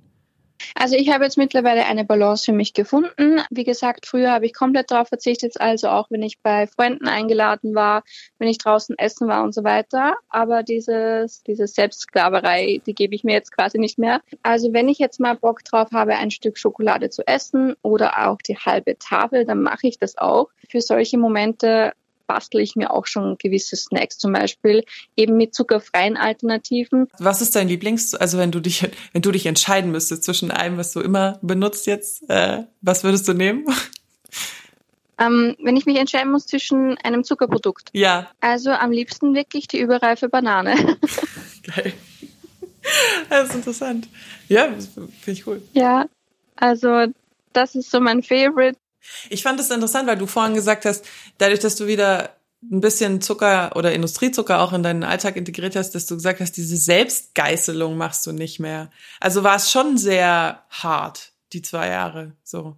Also 0.74 0.96
ich 0.96 1.10
habe 1.10 1.24
jetzt 1.24 1.36
mittlerweile 1.36 1.86
eine 1.86 2.04
Balance 2.04 2.44
für 2.44 2.52
mich 2.52 2.74
gefunden. 2.74 3.40
Wie 3.50 3.64
gesagt, 3.64 4.06
früher 4.06 4.32
habe 4.32 4.46
ich 4.46 4.54
komplett 4.54 4.90
darauf 4.90 5.08
verzichtet, 5.08 5.60
also 5.60 5.88
auch 5.88 6.10
wenn 6.10 6.22
ich 6.22 6.40
bei 6.40 6.66
Freunden 6.66 7.08
eingeladen 7.08 7.74
war, 7.74 8.02
wenn 8.38 8.48
ich 8.48 8.58
draußen 8.58 8.98
essen 8.98 9.28
war 9.28 9.42
und 9.42 9.54
so 9.54 9.64
weiter. 9.64 10.16
Aber 10.28 10.62
dieses, 10.62 11.42
diese 11.42 11.66
Selbstsklaverei, 11.66 12.80
die 12.86 12.94
gebe 12.94 13.14
ich 13.14 13.24
mir 13.24 13.32
jetzt 13.32 13.54
quasi 13.54 13.78
nicht 13.78 13.98
mehr. 13.98 14.20
Also 14.42 14.72
wenn 14.72 14.88
ich 14.88 14.98
jetzt 14.98 15.20
mal 15.20 15.36
Bock 15.36 15.64
drauf 15.64 15.88
habe, 15.92 16.16
ein 16.16 16.30
Stück 16.30 16.58
Schokolade 16.58 17.10
zu 17.10 17.26
essen 17.26 17.74
oder 17.82 18.28
auch 18.28 18.38
die 18.38 18.56
halbe 18.56 18.98
Tafel, 18.98 19.44
dann 19.44 19.62
mache 19.62 19.86
ich 19.86 19.98
das 19.98 20.16
auch. 20.18 20.48
Für 20.68 20.80
solche 20.80 21.18
Momente 21.18 21.92
bastle 22.30 22.62
ich 22.62 22.76
mir 22.76 22.92
auch 22.92 23.06
schon 23.06 23.36
gewisse 23.38 23.74
Snacks, 23.74 24.16
zum 24.16 24.32
Beispiel 24.32 24.84
eben 25.16 25.36
mit 25.36 25.52
zuckerfreien 25.52 26.16
Alternativen. 26.16 27.08
Was 27.18 27.42
ist 27.42 27.56
dein 27.56 27.66
Lieblings, 27.66 28.14
also 28.14 28.38
wenn 28.38 28.52
du 28.52 28.60
dich, 28.60 28.88
wenn 29.12 29.22
du 29.22 29.32
dich 29.32 29.46
entscheiden 29.46 29.90
müsstest 29.90 30.22
zwischen 30.22 30.52
einem, 30.52 30.76
was 30.76 30.92
du 30.92 31.00
immer 31.00 31.40
benutzt 31.42 31.88
jetzt, 31.88 32.22
äh, 32.30 32.62
was 32.82 33.02
würdest 33.02 33.26
du 33.26 33.32
nehmen? 33.32 33.64
Ähm, 35.18 35.56
wenn 35.60 35.76
ich 35.76 35.86
mich 35.86 35.98
entscheiden 35.98 36.30
muss 36.30 36.46
zwischen 36.46 36.96
einem 36.98 37.24
Zuckerprodukt. 37.24 37.90
Ja. 37.92 38.30
Also 38.40 38.70
am 38.70 38.92
liebsten 38.92 39.34
wirklich 39.34 39.66
die 39.66 39.80
überreife 39.80 40.28
Banane. 40.28 40.76
Geil. 41.74 41.92
Das 43.28 43.48
ist 43.48 43.56
interessant. 43.56 44.08
Ja, 44.48 44.68
finde 44.72 45.10
ich 45.26 45.46
cool. 45.48 45.60
Ja, 45.72 46.06
also 46.54 47.06
das 47.52 47.74
ist 47.74 47.90
so 47.90 48.00
mein 48.00 48.22
Favorite. 48.22 48.78
Ich 49.28 49.42
fand 49.42 49.58
es 49.60 49.70
interessant, 49.70 50.08
weil 50.08 50.18
du 50.18 50.26
vorhin 50.26 50.54
gesagt 50.54 50.84
hast, 50.84 51.06
dadurch, 51.38 51.60
dass 51.60 51.76
du 51.76 51.86
wieder 51.86 52.36
ein 52.62 52.80
bisschen 52.80 53.20
Zucker 53.22 53.72
oder 53.74 53.92
Industriezucker 53.92 54.60
auch 54.60 54.72
in 54.72 54.82
deinen 54.82 55.02
Alltag 55.02 55.36
integriert 55.36 55.76
hast, 55.76 55.94
dass 55.94 56.06
du 56.06 56.16
gesagt 56.16 56.40
hast, 56.40 56.56
diese 56.56 56.76
Selbstgeißelung 56.76 57.96
machst 57.96 58.26
du 58.26 58.32
nicht 58.32 58.60
mehr. 58.60 58.90
Also 59.18 59.42
war 59.42 59.56
es 59.56 59.70
schon 59.70 59.96
sehr 59.96 60.62
hart, 60.68 61.32
die 61.52 61.62
zwei 61.62 61.88
Jahre, 61.88 62.36
so. 62.44 62.76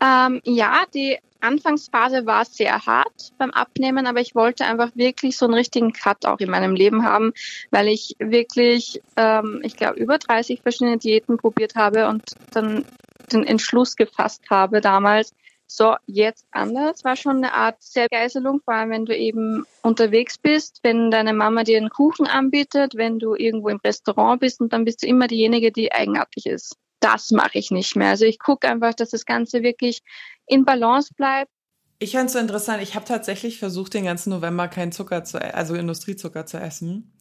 Ähm, 0.00 0.40
ja, 0.44 0.84
die 0.94 1.18
Anfangsphase 1.42 2.24
war 2.24 2.44
sehr 2.44 2.86
hart 2.86 3.32
beim 3.36 3.50
Abnehmen, 3.50 4.06
aber 4.06 4.20
ich 4.20 4.34
wollte 4.34 4.64
einfach 4.64 4.90
wirklich 4.94 5.36
so 5.36 5.44
einen 5.44 5.54
richtigen 5.54 5.92
Cut 5.92 6.24
auch 6.24 6.38
in 6.38 6.50
meinem 6.50 6.74
Leben 6.74 7.04
haben, 7.04 7.32
weil 7.70 7.88
ich 7.88 8.16
wirklich, 8.18 9.02
ähm, 9.16 9.60
ich 9.62 9.76
glaube, 9.76 9.98
über 9.98 10.18
30 10.18 10.62
verschiedene 10.62 10.98
Diäten 10.98 11.36
probiert 11.36 11.74
habe 11.74 12.08
und 12.08 12.22
dann 12.52 12.84
den 13.32 13.44
Entschluss 13.44 13.96
gefasst 13.96 14.42
habe 14.50 14.80
damals, 14.80 15.32
so 15.66 15.96
jetzt 16.06 16.46
anders, 16.50 17.04
war 17.04 17.16
schon 17.16 17.38
eine 17.38 17.54
Art 17.54 17.82
Selbstgeißelung, 17.82 18.60
vor 18.64 18.74
allem 18.74 18.90
wenn 18.90 19.06
du 19.06 19.16
eben 19.16 19.64
unterwegs 19.82 20.36
bist, 20.36 20.80
wenn 20.82 21.10
deine 21.10 21.32
Mama 21.32 21.64
dir 21.64 21.78
einen 21.78 21.88
Kuchen 21.88 22.26
anbietet, 22.26 22.94
wenn 22.94 23.18
du 23.18 23.34
irgendwo 23.34 23.68
im 23.68 23.80
Restaurant 23.82 24.40
bist 24.40 24.60
und 24.60 24.72
dann 24.72 24.84
bist 24.84 25.02
du 25.02 25.06
immer 25.06 25.28
diejenige, 25.28 25.72
die 25.72 25.92
eigenartig 25.92 26.46
ist. 26.46 26.76
Das 27.00 27.30
mache 27.30 27.58
ich 27.58 27.70
nicht 27.70 27.96
mehr. 27.96 28.10
Also 28.10 28.26
ich 28.26 28.38
gucke 28.38 28.68
einfach, 28.68 28.94
dass 28.94 29.10
das 29.10 29.24
Ganze 29.24 29.62
wirklich 29.62 30.02
in 30.46 30.64
Balance 30.64 31.14
bleibt. 31.14 31.50
Ich 31.98 32.12
fand 32.12 32.26
es 32.26 32.32
so 32.34 32.38
interessant. 32.38 32.82
Ich 32.82 32.94
habe 32.94 33.04
tatsächlich 33.04 33.58
versucht, 33.58 33.94
den 33.94 34.04
ganzen 34.04 34.30
November 34.30 34.68
keinen 34.68 34.92
Zucker 34.92 35.24
zu, 35.24 35.38
e-, 35.38 35.52
also 35.52 35.74
Industriezucker 35.74 36.46
zu 36.46 36.58
essen. 36.58 37.12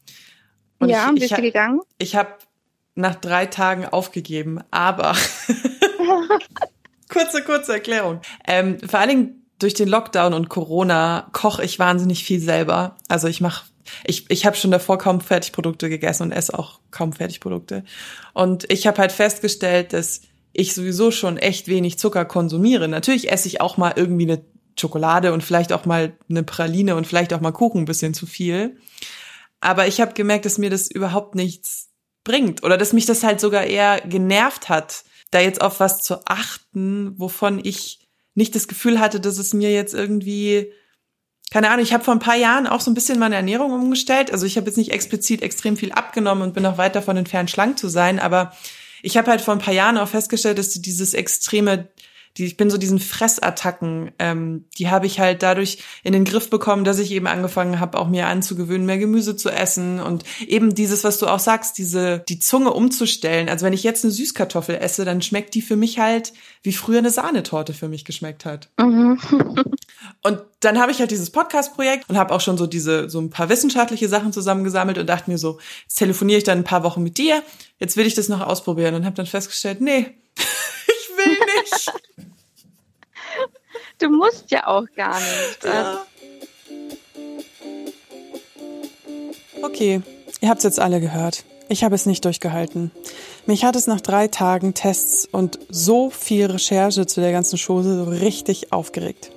Und 0.80 0.90
ja, 0.90 1.08
ich, 1.14 1.20
bist 1.20 1.32
ich, 1.32 1.38
du 1.38 1.42
gegangen? 1.42 1.82
Ich 2.00 2.16
habe 2.16 2.34
nach 2.96 3.16
drei 3.16 3.46
Tagen 3.46 3.86
aufgegeben, 3.86 4.60
aber 4.72 5.16
kurze, 7.10 7.44
kurze 7.44 7.74
Erklärung. 7.74 8.22
Ähm, 8.48 8.78
vor 8.80 9.00
allen 9.00 9.10
Dingen 9.10 9.46
durch 9.60 9.74
den 9.74 9.88
Lockdown 9.88 10.34
und 10.34 10.50
Corona 10.50 11.30
koche 11.34 11.64
ich 11.64 11.78
wahnsinnig 11.78 12.24
viel 12.24 12.40
selber. 12.40 12.98
Also 13.08 13.28
ich 13.28 13.42
mache 13.42 13.66
ich, 14.06 14.26
ich 14.30 14.46
habe 14.46 14.56
schon 14.56 14.72
davor 14.72 14.98
kaum 14.98 15.22
Fertigprodukte 15.22 15.90
gegessen 15.90 16.24
und 16.24 16.32
esse 16.32 16.58
auch 16.58 16.80
kaum 16.92 17.14
Fertigprodukte. 17.14 17.84
Und 18.34 18.72
ich 18.72 18.88
habe 18.88 19.00
halt 19.00 19.12
festgestellt, 19.12 19.94
dass 19.94 20.22
ich 20.54 20.74
sowieso 20.74 21.12
schon 21.12 21.38
echt 21.38 21.68
wenig 21.68 21.98
Zucker 21.98 22.26
konsumiere. 22.26 22.88
Natürlich 22.88 23.32
esse 23.32 23.48
ich 23.48 23.62
auch 23.62 23.78
mal 23.78 23.94
irgendwie 23.96 24.30
eine 24.30 24.44
Schokolade 24.80 25.34
und 25.34 25.44
vielleicht 25.44 25.74
auch 25.74 25.86
mal 25.86 26.14
eine 26.30 26.44
Praline 26.44 26.96
und 26.96 27.08
vielleicht 27.08 27.34
auch 27.34 27.42
mal 27.42 27.52
Kuchen 27.52 27.82
ein 27.82 27.86
bisschen 27.86 28.14
zu 28.14 28.26
viel. 28.26 28.78
Aber 29.60 29.88
ich 29.88 30.02
habe 30.02 30.14
gemerkt, 30.14 30.46
dass 30.46 30.58
mir 30.58 30.70
das 30.70 30.90
überhaupt 30.90 31.36
nichts 31.36 31.90
bringt 32.24 32.64
oder 32.64 32.78
dass 32.78 32.94
mich 32.94 33.06
das 33.06 33.24
halt 33.24 33.40
sogar 33.40 33.64
eher 33.64 34.02
genervt 34.02 34.70
hat, 34.70 35.04
da 35.32 35.40
jetzt 35.40 35.62
auf 35.62 35.80
was 35.80 36.02
zu 36.02 36.26
achten, 36.26 37.20
wovon 37.20 37.60
ich 37.64 38.08
nicht 38.36 38.56
das 38.56 38.68
Gefühl 38.68 39.00
hatte, 39.00 39.20
dass 39.20 39.38
es 39.38 39.54
mir 39.54 39.72
jetzt 39.72 39.94
irgendwie 39.94 40.72
keine 41.52 41.70
Ahnung, 41.70 41.84
ich 41.84 41.94
habe 41.94 42.04
vor 42.04 42.16
ein 42.16 42.20
paar 42.20 42.38
Jahren 42.38 42.66
auch 42.66 42.80
so 42.80 42.90
ein 42.90 42.94
bisschen 42.94 43.20
meine 43.20 43.36
Ernährung 43.36 43.74
umgestellt. 43.74 44.32
Also 44.32 44.46
ich 44.46 44.56
habe 44.56 44.68
jetzt 44.68 44.78
nicht 44.78 44.92
explizit 44.92 45.42
extrem 45.42 45.76
viel 45.76 45.92
abgenommen 45.92 46.44
und 46.44 46.54
bin 46.54 46.66
auch 46.66 46.78
weit 46.78 46.96
davon 46.96 47.18
entfernt, 47.18 47.52
schlank 47.52 47.78
zu 47.78 47.90
sein, 47.90 48.20
aber 48.20 48.54
ich 49.04 49.18
habe 49.18 49.30
halt 49.30 49.42
vor 49.42 49.54
ein 49.54 49.60
paar 49.60 49.74
Jahren 49.74 49.98
auch 49.98 50.08
festgestellt, 50.08 50.58
dass 50.58 50.70
dieses 50.70 51.14
extreme 51.14 51.90
die, 52.38 52.46
ich 52.46 52.58
bin 52.58 52.70
so 52.70 52.78
diesen 52.78 53.00
Fressattacken, 53.00 54.12
ähm, 54.20 54.66
die 54.78 54.90
habe 54.90 55.06
ich 55.06 55.20
halt 55.20 55.44
dadurch 55.44 55.80
in 56.04 56.14
den 56.14 56.26
Griff 56.26 56.50
bekommen, 56.50 56.84
dass 56.84 57.00
ich 57.00 57.12
eben 57.12 57.28
angefangen 57.28 57.80
habe, 57.80 57.98
auch 57.98 58.08
mir 58.08 58.28
anzugewöhnen, 58.28 58.86
mehr 58.86 58.98
Gemüse 58.98 59.36
zu 59.36 59.50
essen 59.50 60.00
und 60.00 60.24
eben 60.48 60.74
dieses, 60.74 61.04
was 61.04 61.18
du 61.18 61.28
auch 61.28 61.40
sagst, 61.40 61.78
diese 61.78 62.24
die 62.30 62.40
Zunge 62.40 62.74
umzustellen. 62.74 63.50
Also 63.50 63.66
wenn 63.66 63.74
ich 63.74 63.84
jetzt 63.84 64.04
eine 64.04 64.12
Süßkartoffel 64.12 64.76
esse, 64.78 65.06
dann 65.06 65.22
schmeckt 65.22 65.54
die 65.56 65.62
für 65.62 65.76
mich 65.76 66.00
halt 66.00 66.34
wie 66.64 66.74
früher 66.74 67.00
eine 67.00 67.10
Sahnetorte 67.10 67.74
für 67.74 67.88
mich 67.88 68.06
geschmeckt 68.06 68.46
hat. 68.46 68.70
Mhm. 68.80 69.20
Und 70.24 70.42
dann 70.60 70.80
habe 70.80 70.92
ich 70.92 71.00
halt 71.00 71.12
dieses 71.12 71.32
Podcast-Projekt 71.32 72.10
und 72.10 72.18
habe 72.18 72.34
auch 72.34 72.42
schon 72.42 72.58
so 72.58 72.68
diese 72.68 73.10
so 73.10 73.20
ein 73.20 73.30
paar 73.30 73.50
wissenschaftliche 73.50 74.08
Sachen 74.08 74.34
zusammengesammelt 74.34 74.98
und 74.98 75.08
dachte 75.08 75.30
mir 75.30 75.38
so, 75.38 75.60
jetzt 75.84 75.96
telefoniere 75.96 76.38
ich 76.38 76.44
dann 76.44 76.60
ein 76.60 76.64
paar 76.64 76.84
Wochen 76.84 77.02
mit 77.02 77.18
dir, 77.18 77.42
jetzt 77.80 77.98
will 77.98 78.06
ich 78.06 78.14
das 78.14 78.30
noch 78.30 78.42
ausprobieren 78.42 78.96
und 78.96 79.06
habe 79.06 79.16
dann 79.16 79.26
festgestellt, 79.26 79.82
nee. 79.82 80.08
Du 84.00 84.10
musst 84.10 84.52
ja 84.52 84.68
auch 84.68 84.86
gar 84.96 85.20
nicht. 85.20 85.64
Ja. 85.64 86.06
Okay, 89.62 90.02
ihr 90.42 90.50
habt 90.50 90.60
es 90.60 90.64
jetzt 90.64 90.80
alle 90.80 91.00
gehört. 91.00 91.46
Ich 91.70 91.84
habe 91.84 91.96
es 91.96 92.06
nicht 92.06 92.26
durchgehalten. 92.26 92.92
Mich 93.46 93.64
hat 93.64 93.76
es 93.76 93.88
nach 93.88 94.02
drei 94.02 94.28
Tagen 94.28 94.74
Tests 94.74 95.26
und 95.32 95.60
so 95.70 96.10
viel 96.10 96.48
Recherche 96.48 97.06
zu 97.06 97.22
der 97.22 97.32
ganzen 97.32 97.58
Chose 97.58 98.04
so 98.04 98.10
richtig 98.10 98.74
aufgeregt. 98.74 99.32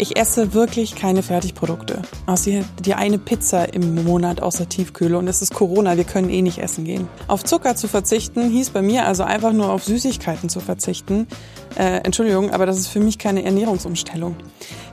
Ich 0.00 0.16
esse 0.16 0.54
wirklich 0.54 0.94
keine 0.94 1.22
Fertigprodukte. 1.22 2.00
Außer 2.24 2.64
die 2.82 2.94
eine 2.94 3.18
Pizza 3.18 3.74
im 3.74 4.02
Monat 4.02 4.40
aus 4.40 4.56
der 4.56 4.66
Tiefkühle 4.66 5.18
und 5.18 5.28
es 5.28 5.42
ist 5.42 5.52
Corona, 5.52 5.98
wir 5.98 6.04
können 6.04 6.30
eh 6.30 6.40
nicht 6.40 6.56
essen 6.56 6.86
gehen. 6.86 7.06
Auf 7.28 7.44
Zucker 7.44 7.76
zu 7.76 7.86
verzichten 7.86 8.48
hieß 8.48 8.70
bei 8.70 8.80
mir 8.80 9.04
also 9.04 9.24
einfach 9.24 9.52
nur 9.52 9.70
auf 9.70 9.84
Süßigkeiten 9.84 10.48
zu 10.48 10.60
verzichten. 10.60 11.26
Äh, 11.76 12.00
Entschuldigung, 12.02 12.50
aber 12.50 12.64
das 12.64 12.78
ist 12.78 12.86
für 12.86 13.00
mich 13.00 13.18
keine 13.18 13.44
Ernährungsumstellung. 13.44 14.36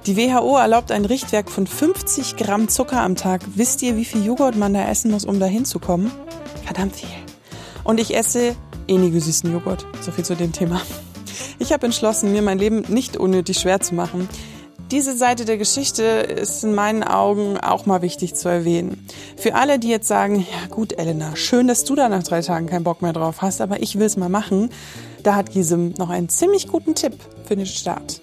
Die 0.07 0.17
WHO 0.17 0.57
erlaubt 0.57 0.91
ein 0.91 1.05
Richtwerk 1.05 1.49
von 1.49 1.67
50 1.67 2.35
Gramm 2.35 2.67
Zucker 2.67 2.99
am 2.99 3.15
Tag. 3.15 3.43
Wisst 3.55 3.81
ihr, 3.83 3.95
wie 3.95 4.03
viel 4.03 4.25
Joghurt 4.25 4.57
man 4.57 4.73
da 4.73 4.89
essen 4.89 5.11
muss, 5.11 5.23
um 5.23 5.39
da 5.39 5.45
hinzukommen? 5.45 6.11
Verdammt 6.65 6.97
viel. 6.97 7.07
Und 7.85 8.01
ich 8.01 8.13
esse 8.13 8.57
eh 8.89 8.97
nie 8.97 9.17
süßen 9.17 9.49
Joghurt. 9.53 9.85
So 10.01 10.11
viel 10.11 10.25
zu 10.25 10.35
dem 10.35 10.51
Thema. 10.51 10.81
Ich 11.59 11.71
habe 11.71 11.85
entschlossen, 11.85 12.33
mir 12.33 12.41
mein 12.41 12.59
Leben 12.59 12.83
nicht 12.89 13.15
unnötig 13.15 13.57
schwer 13.57 13.79
zu 13.79 13.95
machen. 13.95 14.27
Diese 14.91 15.17
Seite 15.17 15.43
der 15.43 15.57
Geschichte 15.57 16.03
ist 16.03 16.63
in 16.63 16.73
meinen 16.73 17.03
Augen 17.03 17.57
auch 17.57 17.85
mal 17.85 18.01
wichtig 18.01 18.35
zu 18.35 18.47
erwähnen. 18.47 19.05
Für 19.35 19.55
alle, 19.55 19.79
die 19.79 19.89
jetzt 19.89 20.07
sagen, 20.07 20.47
ja 20.49 20.73
gut, 20.73 20.97
Elena, 20.97 21.35
schön, 21.35 21.67
dass 21.67 21.83
du 21.83 21.93
da 21.93 22.07
nach 22.07 22.23
drei 22.23 22.41
Tagen 22.41 22.67
keinen 22.67 22.85
Bock 22.85 23.01
mehr 23.01 23.11
drauf 23.11 23.41
hast, 23.41 23.59
aber 23.59 23.81
ich 23.81 23.99
will 23.99 24.05
es 24.05 24.15
mal 24.15 24.29
machen, 24.29 24.69
da 25.23 25.35
hat 25.35 25.51
Gisem 25.51 25.93
noch 25.97 26.09
einen 26.09 26.29
ziemlich 26.29 26.69
guten 26.69 26.95
Tipp 26.95 27.13
für 27.43 27.57
den 27.57 27.65
Start. 27.65 28.21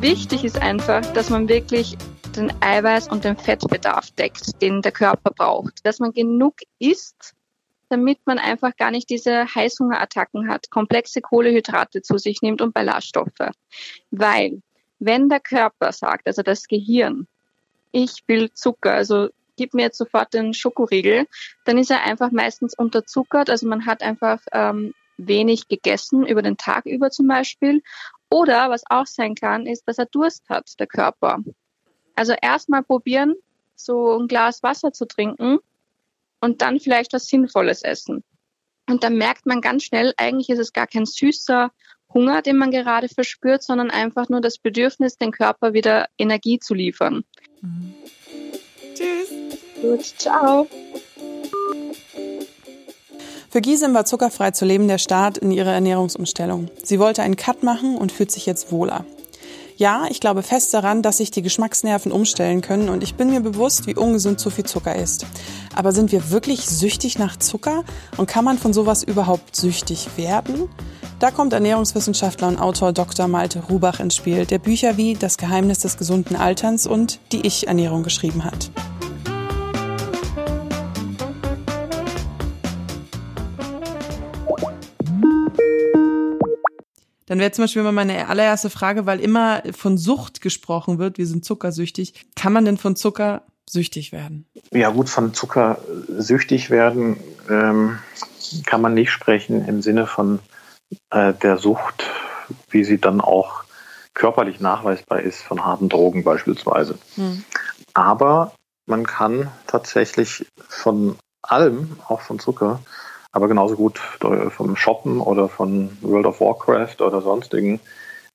Wichtig 0.00 0.42
ist 0.42 0.62
einfach, 0.62 1.02
dass 1.12 1.28
man 1.28 1.50
wirklich 1.50 1.98
den 2.34 2.50
Eiweiß- 2.60 3.10
und 3.10 3.24
den 3.24 3.36
Fettbedarf 3.36 4.10
deckt, 4.12 4.62
den 4.62 4.80
der 4.80 4.92
Körper 4.92 5.32
braucht. 5.32 5.84
Dass 5.84 5.98
man 5.98 6.12
genug 6.12 6.54
isst, 6.78 7.35
damit 7.88 8.18
man 8.24 8.38
einfach 8.38 8.76
gar 8.76 8.90
nicht 8.90 9.10
diese 9.10 9.46
Heißhungerattacken 9.54 10.48
hat, 10.48 10.70
komplexe 10.70 11.20
Kohlehydrate 11.20 12.02
zu 12.02 12.18
sich 12.18 12.42
nimmt 12.42 12.60
und 12.60 12.74
Ballaststoffe. 12.74 13.50
Weil, 14.10 14.62
wenn 14.98 15.28
der 15.28 15.40
Körper 15.40 15.92
sagt, 15.92 16.26
also 16.26 16.42
das 16.42 16.66
Gehirn, 16.66 17.26
ich 17.92 18.24
will 18.26 18.52
Zucker, 18.52 18.92
also 18.92 19.28
gib 19.56 19.74
mir 19.74 19.82
jetzt 19.82 19.98
sofort 19.98 20.34
den 20.34 20.52
Schokoriegel, 20.54 21.26
dann 21.64 21.78
ist 21.78 21.90
er 21.90 22.02
einfach 22.02 22.30
meistens 22.30 22.74
unterzuckert, 22.74 23.48
also 23.50 23.66
man 23.66 23.86
hat 23.86 24.02
einfach 24.02 24.40
ähm, 24.52 24.92
wenig 25.16 25.68
gegessen 25.68 26.26
über 26.26 26.42
den 26.42 26.56
Tag 26.56 26.86
über 26.86 27.10
zum 27.10 27.26
Beispiel. 27.26 27.82
Oder 28.28 28.70
was 28.70 28.82
auch 28.90 29.06
sein 29.06 29.34
kann, 29.34 29.66
ist, 29.66 29.86
dass 29.86 29.98
er 29.98 30.06
Durst 30.06 30.48
hat, 30.48 30.78
der 30.78 30.86
Körper. 30.86 31.38
Also 32.16 32.34
erstmal 32.40 32.82
probieren, 32.82 33.34
so 33.76 34.18
ein 34.18 34.26
Glas 34.26 34.62
Wasser 34.62 34.92
zu 34.92 35.06
trinken 35.06 35.58
und 36.40 36.62
dann 36.62 36.80
vielleicht 36.80 37.12
was 37.12 37.26
Sinnvolles 37.26 37.82
essen. 37.82 38.22
Und 38.88 39.02
dann 39.02 39.16
merkt 39.16 39.46
man 39.46 39.60
ganz 39.60 39.84
schnell, 39.84 40.14
eigentlich 40.16 40.48
ist 40.48 40.60
es 40.60 40.72
gar 40.72 40.86
kein 40.86 41.06
süßer 41.06 41.70
Hunger, 42.12 42.42
den 42.42 42.56
man 42.56 42.70
gerade 42.70 43.08
verspürt, 43.08 43.62
sondern 43.62 43.90
einfach 43.90 44.28
nur 44.28 44.40
das 44.40 44.58
Bedürfnis, 44.58 45.18
den 45.18 45.32
Körper 45.32 45.72
wieder 45.72 46.06
Energie 46.18 46.58
zu 46.58 46.74
liefern. 46.74 47.24
Mhm. 47.60 47.94
Tschüss. 48.94 49.28
Gut, 49.82 50.04
ciao. 50.18 50.68
Für 53.50 53.60
Gisem 53.60 53.94
war 53.94 54.04
zuckerfrei 54.04 54.50
zu 54.50 54.64
leben 54.64 54.86
der 54.86 54.98
Start 54.98 55.38
in 55.38 55.50
ihre 55.50 55.70
Ernährungsumstellung. 55.70 56.70
Sie 56.82 56.98
wollte 56.98 57.22
einen 57.22 57.36
Cut 57.36 57.62
machen 57.62 57.96
und 57.96 58.12
fühlt 58.12 58.30
sich 58.30 58.46
jetzt 58.46 58.70
wohler. 58.70 59.04
Ja, 59.78 60.06
ich 60.08 60.20
glaube 60.20 60.42
fest 60.42 60.72
daran, 60.72 61.02
dass 61.02 61.18
sich 61.18 61.30
die 61.30 61.42
Geschmacksnerven 61.42 62.10
umstellen 62.10 62.62
können 62.62 62.88
und 62.88 63.02
ich 63.02 63.14
bin 63.14 63.28
mir 63.28 63.40
bewusst, 63.40 63.86
wie 63.86 63.94
ungesund 63.94 64.40
zu 64.40 64.48
viel 64.48 64.64
Zucker 64.64 64.96
ist. 64.96 65.26
Aber 65.74 65.92
sind 65.92 66.12
wir 66.12 66.30
wirklich 66.30 66.62
süchtig 66.62 67.18
nach 67.18 67.36
Zucker 67.36 67.84
und 68.16 68.26
kann 68.26 68.44
man 68.44 68.56
von 68.56 68.72
sowas 68.72 69.02
überhaupt 69.02 69.54
süchtig 69.54 70.08
werden? 70.16 70.70
Da 71.18 71.30
kommt 71.30 71.52
Ernährungswissenschaftler 71.52 72.48
und 72.48 72.58
Autor 72.58 72.94
Dr. 72.94 73.28
Malte 73.28 73.62
Rubach 73.68 74.00
ins 74.00 74.16
Spiel, 74.16 74.46
der 74.46 74.58
Bücher 74.58 74.96
wie 74.96 75.12
Das 75.12 75.36
Geheimnis 75.36 75.80
des 75.80 75.98
gesunden 75.98 76.36
Alterns 76.36 76.86
und 76.86 77.20
Die 77.32 77.46
Ich-Ernährung 77.46 78.02
geschrieben 78.02 78.44
hat. 78.44 78.70
Dann 87.26 87.40
wäre 87.40 87.50
zum 87.50 87.64
Beispiel 87.64 87.82
mal 87.82 87.92
meine 87.92 88.28
allererste 88.28 88.70
Frage, 88.70 89.04
weil 89.04 89.20
immer 89.20 89.62
von 89.72 89.98
Sucht 89.98 90.40
gesprochen 90.40 90.98
wird, 90.98 91.18
wir 91.18 91.26
sind 91.26 91.44
zuckersüchtig. 91.44 92.26
Kann 92.36 92.52
man 92.52 92.64
denn 92.64 92.78
von 92.78 92.96
Zucker 92.96 93.42
süchtig 93.68 94.12
werden? 94.12 94.46
Ja 94.72 94.90
gut, 94.90 95.08
von 95.08 95.34
Zucker 95.34 95.78
süchtig 96.08 96.70
werden 96.70 97.16
ähm, 97.50 97.98
kann 98.64 98.80
man 98.80 98.94
nicht 98.94 99.10
sprechen 99.10 99.66
im 99.66 99.82
Sinne 99.82 100.06
von 100.06 100.38
äh, 101.10 101.34
der 101.34 101.56
Sucht, 101.58 102.04
wie 102.70 102.84
sie 102.84 102.98
dann 102.98 103.20
auch 103.20 103.64
körperlich 104.14 104.60
nachweisbar 104.60 105.20
ist, 105.20 105.42
von 105.42 105.64
harten 105.64 105.88
Drogen 105.88 106.24
beispielsweise. 106.24 106.96
Hm. 107.16 107.44
Aber 107.92 108.52
man 108.86 109.04
kann 109.04 109.50
tatsächlich 109.66 110.46
von 110.68 111.16
allem, 111.42 111.98
auch 112.08 112.20
von 112.20 112.38
Zucker, 112.38 112.80
aber 113.36 113.48
genauso 113.48 113.76
gut 113.76 113.98
vom 113.98 114.76
Shoppen 114.76 115.20
oder 115.20 115.50
von 115.50 115.90
World 116.00 116.24
of 116.24 116.40
Warcraft 116.40 117.02
oder 117.02 117.20
sonstigen 117.20 117.80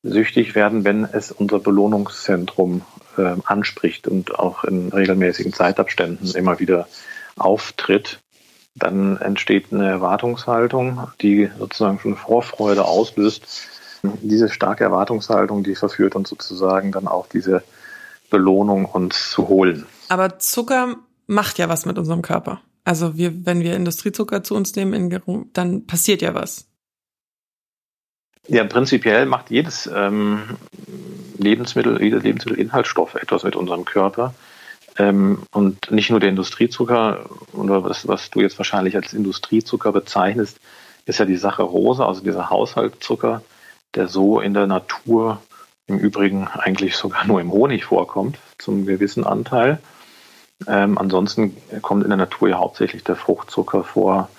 süchtig 0.04 0.54
werden, 0.54 0.84
wenn 0.84 1.06
es 1.06 1.32
unser 1.32 1.58
Belohnungszentrum 1.58 2.84
äh, 3.18 3.34
anspricht 3.46 4.08
und 4.08 4.38
auch 4.38 4.64
in 4.64 4.90
regelmäßigen 4.90 5.54
Zeitabständen 5.54 6.36
immer 6.36 6.60
wieder 6.60 6.88
auftritt. 7.36 8.20
Dann 8.76 9.18
entsteht 9.18 9.74
eine 9.74 9.90
Erwartungshaltung, 9.90 11.08
die 11.20 11.50
sozusagen 11.58 11.98
schon 11.98 12.16
Vorfreude 12.16 12.86
auslöst. 12.86 13.70
Diese 14.04 14.50
starke 14.50 14.84
Erwartungshaltung, 14.84 15.64
die 15.64 15.74
verführt 15.74 16.16
uns 16.16 16.30
sozusagen 16.30 16.92
dann 16.92 17.08
auch 17.08 17.26
diese 17.26 17.64
Belohnung 18.30 18.86
uns 18.86 19.32
zu 19.32 19.48
holen. 19.48 19.88
Aber 20.10 20.38
Zucker 20.38 20.98
macht 21.26 21.58
ja 21.58 21.70
was 21.70 21.88
mit 21.88 21.98
unserem 21.98 22.22
Körper. 22.22 22.62
Also 22.84 23.18
wir, 23.18 23.46
wenn 23.46 23.62
wir 23.62 23.76
Industriezucker 23.76 24.44
zu 24.44 24.56
uns 24.56 24.76
nehmen, 24.76 25.50
dann 25.54 25.86
passiert 25.86 26.22
ja 26.22 26.34
was. 26.34 26.68
Ja, 28.48 28.64
prinzipiell 28.64 29.26
macht 29.28 29.52
jedes 29.52 29.88
ähm, 29.94 30.58
Lebensmittel, 31.38 32.02
jeder 32.02 32.20
Lebensmittelinhaltsstoff 32.20 33.16
etwas 33.16 33.44
mit 33.44 33.56
unserem 33.56 33.86
Körper. 33.86 34.34
Ähm, 34.98 35.44
und 35.52 35.92
nicht 35.92 36.10
nur 36.10 36.20
der 36.20 36.30
Industriezucker, 36.30 37.30
oder 37.54 37.84
was, 37.84 38.08
was 38.08 38.30
du 38.30 38.42
jetzt 38.42 38.58
wahrscheinlich 38.58 38.96
als 38.96 39.14
Industriezucker 39.14 39.92
bezeichnest, 39.92 40.60
ist 41.06 41.20
ja 41.20 41.26
die 41.26 41.38
Sache 41.38 41.64
Rose, 41.64 42.06
also 42.06 42.22
dieser 42.22 42.50
Haushaltszucker, 42.50 43.44
der 43.96 44.08
so 44.08 44.40
in 44.40 44.54
der 44.54 44.68
Natur 44.68 45.42
im 45.88 45.98
Übrigen 45.98 46.48
eigentlich 46.48 46.96
sogar 46.96 47.26
nur 47.26 47.42
im 47.42 47.52
Honig 47.52 47.86
vorkommt, 47.86 48.38
zum 48.58 48.86
gewissen 48.86 49.24
Anteil. 49.24 49.80
Ähm, 50.68 50.98
ansonsten 50.98 51.58
kommt 51.82 52.04
in 52.04 52.10
der 52.10 52.18
Natur 52.18 52.50
ja 52.50 52.58
hauptsächlich 52.58 53.04
der 53.04 53.16
Fruchtzucker 53.16 53.84
vor. 53.84 54.30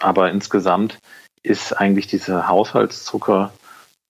Aber 0.00 0.30
insgesamt 0.30 0.98
ist 1.42 1.72
eigentlich 1.72 2.06
dieser 2.06 2.48
Haushaltszucker 2.48 3.52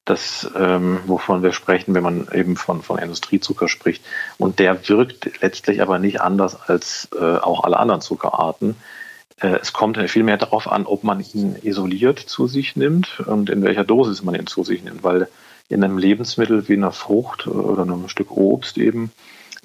das, 0.04 0.50
ähm, 0.54 1.00
wovon 1.06 1.42
wir 1.42 1.52
sprechen, 1.52 1.94
wenn 1.94 2.02
man 2.02 2.28
eben 2.32 2.56
von, 2.56 2.82
von 2.82 2.98
Industriezucker 2.98 3.68
spricht. 3.68 4.04
Und 4.36 4.58
der 4.58 4.88
wirkt 4.88 5.40
letztlich 5.40 5.80
aber 5.80 5.98
nicht 5.98 6.20
anders 6.20 6.60
als 6.68 7.08
äh, 7.18 7.36
auch 7.38 7.64
alle 7.64 7.78
anderen 7.78 8.02
Zuckerarten. 8.02 8.76
Äh, 9.40 9.58
es 9.62 9.72
kommt 9.72 9.98
vielmehr 10.10 10.36
darauf 10.36 10.70
an, 10.70 10.84
ob 10.84 11.04
man 11.04 11.24
ihn 11.32 11.56
isoliert 11.62 12.18
zu 12.18 12.46
sich 12.46 12.76
nimmt 12.76 13.20
und 13.20 13.48
in 13.48 13.62
welcher 13.62 13.84
Dosis 13.84 14.22
man 14.22 14.34
ihn 14.34 14.46
zu 14.46 14.62
sich 14.62 14.84
nimmt, 14.84 15.02
weil 15.02 15.28
in 15.70 15.82
einem 15.82 15.96
Lebensmittel 15.96 16.68
wie 16.68 16.74
einer 16.74 16.92
Frucht 16.92 17.46
oder 17.46 17.82
einem 17.82 18.08
Stück 18.08 18.30
Obst 18.30 18.76
eben 18.76 19.10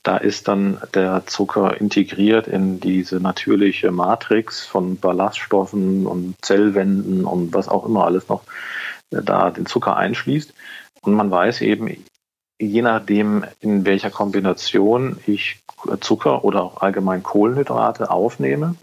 da 0.04 0.18
ist 0.18 0.48
dann 0.48 0.82
der 0.94 1.24
Zucker 1.26 1.80
integriert 1.80 2.48
in 2.48 2.80
diese 2.80 3.20
natürliche 3.20 3.92
Matrix 3.92 4.66
von 4.66 4.98
Ballaststoffen 4.98 6.06
und 6.06 6.36
Zellwänden 6.42 7.26
und 7.26 7.54
was 7.54 7.68
auch 7.68 7.86
immer 7.86 8.06
alles 8.06 8.30
noch 8.30 8.44
äh, 9.12 9.22
da 9.22 9.50
den 9.50 9.66
Zucker 9.66 9.98
einschließt. 9.98 10.54
Und 11.02 11.14
man 11.14 11.32
weiß 11.32 11.62
eben, 11.62 12.04
je 12.60 12.82
nachdem, 12.82 13.46
in 13.60 13.86
welcher 13.86 14.10
Kombination 14.10 15.18
ich 15.26 15.60
Zucker 16.02 16.44
oder 16.44 16.64
auch 16.64 16.82
allgemein 16.82 17.24
Kohlenhydrate 17.24 18.12
aufnehme, 18.12 18.76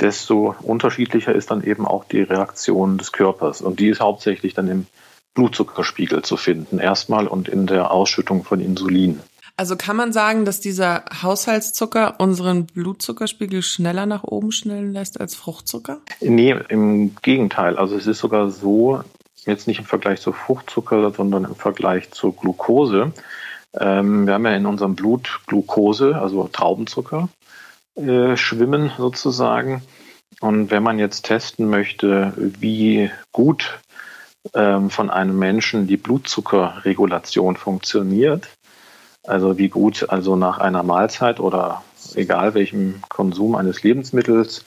desto 0.00 0.54
unterschiedlicher 0.62 1.34
ist 1.34 1.50
dann 1.50 1.64
eben 1.64 1.86
auch 1.86 2.04
die 2.04 2.22
Reaktion 2.22 2.98
des 2.98 3.12
Körpers. 3.12 3.60
Und 3.60 3.80
die 3.80 3.88
ist 3.88 4.00
hauptsächlich 4.00 4.54
dann 4.54 4.68
im 4.68 4.86
Blutzuckerspiegel 5.34 6.22
zu 6.22 6.36
finden, 6.36 6.78
erstmal 6.78 7.26
und 7.26 7.48
in 7.48 7.66
der 7.66 7.90
Ausschüttung 7.90 8.44
von 8.44 8.60
Insulin. 8.60 9.20
Also 9.58 9.74
kann 9.74 9.96
man 9.96 10.12
sagen, 10.12 10.44
dass 10.44 10.60
dieser 10.60 11.04
Haushaltszucker 11.20 12.20
unseren 12.20 12.66
Blutzuckerspiegel 12.66 13.62
schneller 13.62 14.06
nach 14.06 14.22
oben 14.22 14.52
schnellen 14.52 14.92
lässt 14.92 15.20
als 15.20 15.34
Fruchtzucker? 15.34 15.98
Nee, 16.20 16.54
im 16.68 17.16
Gegenteil. 17.22 17.76
Also 17.76 17.96
es 17.96 18.06
ist 18.06 18.20
sogar 18.20 18.50
so, 18.50 19.02
jetzt 19.46 19.66
nicht 19.66 19.80
im 19.80 19.84
Vergleich 19.84 20.20
zu 20.20 20.30
Fruchtzucker, 20.30 21.10
sondern 21.10 21.42
im 21.42 21.56
Vergleich 21.56 22.12
zu 22.12 22.30
Glucose. 22.30 23.12
Ähm, 23.74 24.28
wir 24.28 24.34
haben 24.34 24.44
ja 24.44 24.54
in 24.54 24.64
unserem 24.64 24.94
Blut 24.94 25.40
Glucose, 25.48 26.14
also 26.14 26.46
Traubenzucker, 26.46 27.28
äh, 27.96 28.36
schwimmen 28.36 28.92
sozusagen. 28.96 29.82
Und 30.40 30.70
wenn 30.70 30.84
man 30.84 31.00
jetzt 31.00 31.24
testen 31.24 31.68
möchte, 31.68 32.32
wie 32.36 33.10
gut 33.32 33.80
ähm, 34.54 34.88
von 34.88 35.10
einem 35.10 35.36
Menschen 35.36 35.88
die 35.88 35.96
Blutzuckerregulation 35.96 37.56
funktioniert, 37.56 38.46
also 39.28 39.58
wie 39.58 39.68
gut 39.68 40.06
also 40.08 40.36
nach 40.36 40.58
einer 40.58 40.82
Mahlzeit 40.82 41.40
oder 41.40 41.82
egal 42.14 42.54
welchem 42.54 43.02
Konsum 43.08 43.54
eines 43.54 43.82
Lebensmittels 43.82 44.64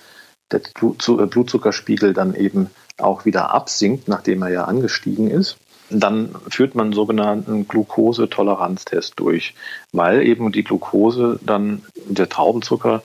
der 0.52 0.62
äh, 0.62 1.26
Blutzuckerspiegel 1.26 2.14
dann 2.14 2.36
eben 2.36 2.70
auch 2.98 3.26
wieder 3.26 3.54
absinkt, 3.54 4.08
nachdem 4.08 4.42
er 4.44 4.50
ja 4.50 4.64
angestiegen 4.66 5.30
ist, 5.30 5.58
dann 5.90 6.36
führt 6.50 6.76
man 6.76 6.88
einen 6.88 6.94
sogenannten 6.94 7.68
Glukosetoleranztest 7.68 9.14
durch, 9.20 9.56
weil 9.92 10.22
eben 10.22 10.52
die 10.52 10.64
Glukose 10.64 11.40
dann, 11.44 11.84
der 11.96 12.30
Traubenzucker, 12.30 13.04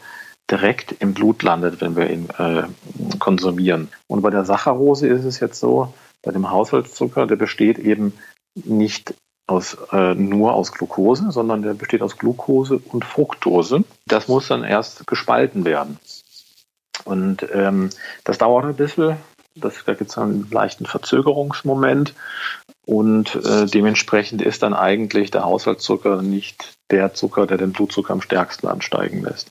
direkt 0.50 0.92
im 1.00 1.12
Blut 1.12 1.42
landet, 1.42 1.80
wenn 1.80 1.96
wir 1.96 2.08
ihn 2.08 2.28
äh, 2.38 2.64
konsumieren. 3.18 3.88
Und 4.06 4.22
bei 4.22 4.30
der 4.30 4.44
Saccharose 4.44 5.08
ist 5.08 5.24
es 5.24 5.40
jetzt 5.40 5.58
so, 5.58 5.92
bei 6.22 6.30
dem 6.30 6.50
Haushaltszucker, 6.50 7.26
der 7.26 7.36
besteht 7.36 7.78
eben 7.78 8.12
nicht 8.54 9.14
aus, 9.46 9.76
äh, 9.92 10.14
nur 10.14 10.54
aus 10.54 10.72
Glucose, 10.72 11.30
sondern 11.30 11.62
der 11.62 11.74
besteht 11.74 12.02
aus 12.02 12.18
Glucose 12.18 12.80
und 12.90 13.04
Fructose. 13.04 13.84
Das 14.06 14.28
muss 14.28 14.48
dann 14.48 14.64
erst 14.64 15.06
gespalten 15.06 15.64
werden. 15.64 15.98
Und 17.04 17.46
ähm, 17.52 17.90
das 18.24 18.38
dauert 18.38 18.64
ein 18.64 18.76
bisschen. 18.76 19.16
Das, 19.54 19.74
da 19.84 19.94
gibt 19.94 20.10
es 20.10 20.18
einen 20.18 20.50
leichten 20.50 20.86
Verzögerungsmoment. 20.86 22.14
Und 22.84 23.34
äh, 23.36 23.66
dementsprechend 23.66 24.42
ist 24.42 24.62
dann 24.62 24.74
eigentlich 24.74 25.30
der 25.30 25.44
Haushaltszucker 25.44 26.22
nicht 26.22 26.74
der 26.90 27.14
Zucker, 27.14 27.46
der 27.46 27.58
den 27.58 27.72
Blutzucker 27.72 28.12
am 28.12 28.20
stärksten 28.20 28.68
ansteigen 28.68 29.22
lässt. 29.22 29.50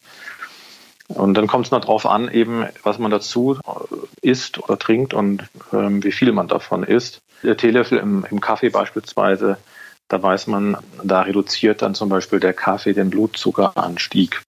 Und 1.07 1.35
dann 1.35 1.47
kommt 1.47 1.65
es 1.65 1.71
noch 1.71 1.81
darauf 1.81 2.05
an, 2.05 2.31
eben, 2.31 2.65
was 2.83 2.97
man 2.97 3.11
dazu 3.11 3.59
äh, 3.65 4.27
isst 4.27 4.57
oder 4.57 4.79
trinkt 4.79 5.13
und 5.13 5.43
ähm, 5.71 6.03
wie 6.03 6.11
viel 6.11 6.31
man 6.31 6.47
davon 6.47 6.83
isst. 6.83 7.21
Der 7.43 7.57
Teelöffel 7.57 7.99
im, 7.99 8.25
im 8.29 8.41
Kaffee 8.41 8.69
beispielsweise, 8.69 9.57
da 10.07 10.21
weiß 10.21 10.47
man, 10.47 10.77
da 11.03 11.21
reduziert 11.21 11.81
dann 11.81 11.95
zum 11.95 12.09
Beispiel 12.09 12.39
der 12.39 12.53
Kaffee 12.53 12.93
den 12.93 13.09
Blutzuckeranstieg. 13.09 14.41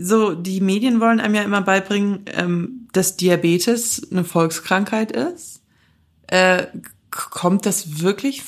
So, 0.00 0.34
die 0.34 0.60
Medien 0.60 1.00
wollen 1.00 1.20
einem 1.20 1.34
ja 1.34 1.42
immer 1.42 1.62
beibringen, 1.62 2.24
ähm, 2.26 2.88
dass 2.92 3.16
Diabetes 3.16 4.10
eine 4.10 4.24
Volkskrankheit 4.24 5.12
ist. 5.12 5.62
Äh, 6.26 6.66
kommt 7.10 7.66
das 7.66 8.00
wirklich? 8.00 8.42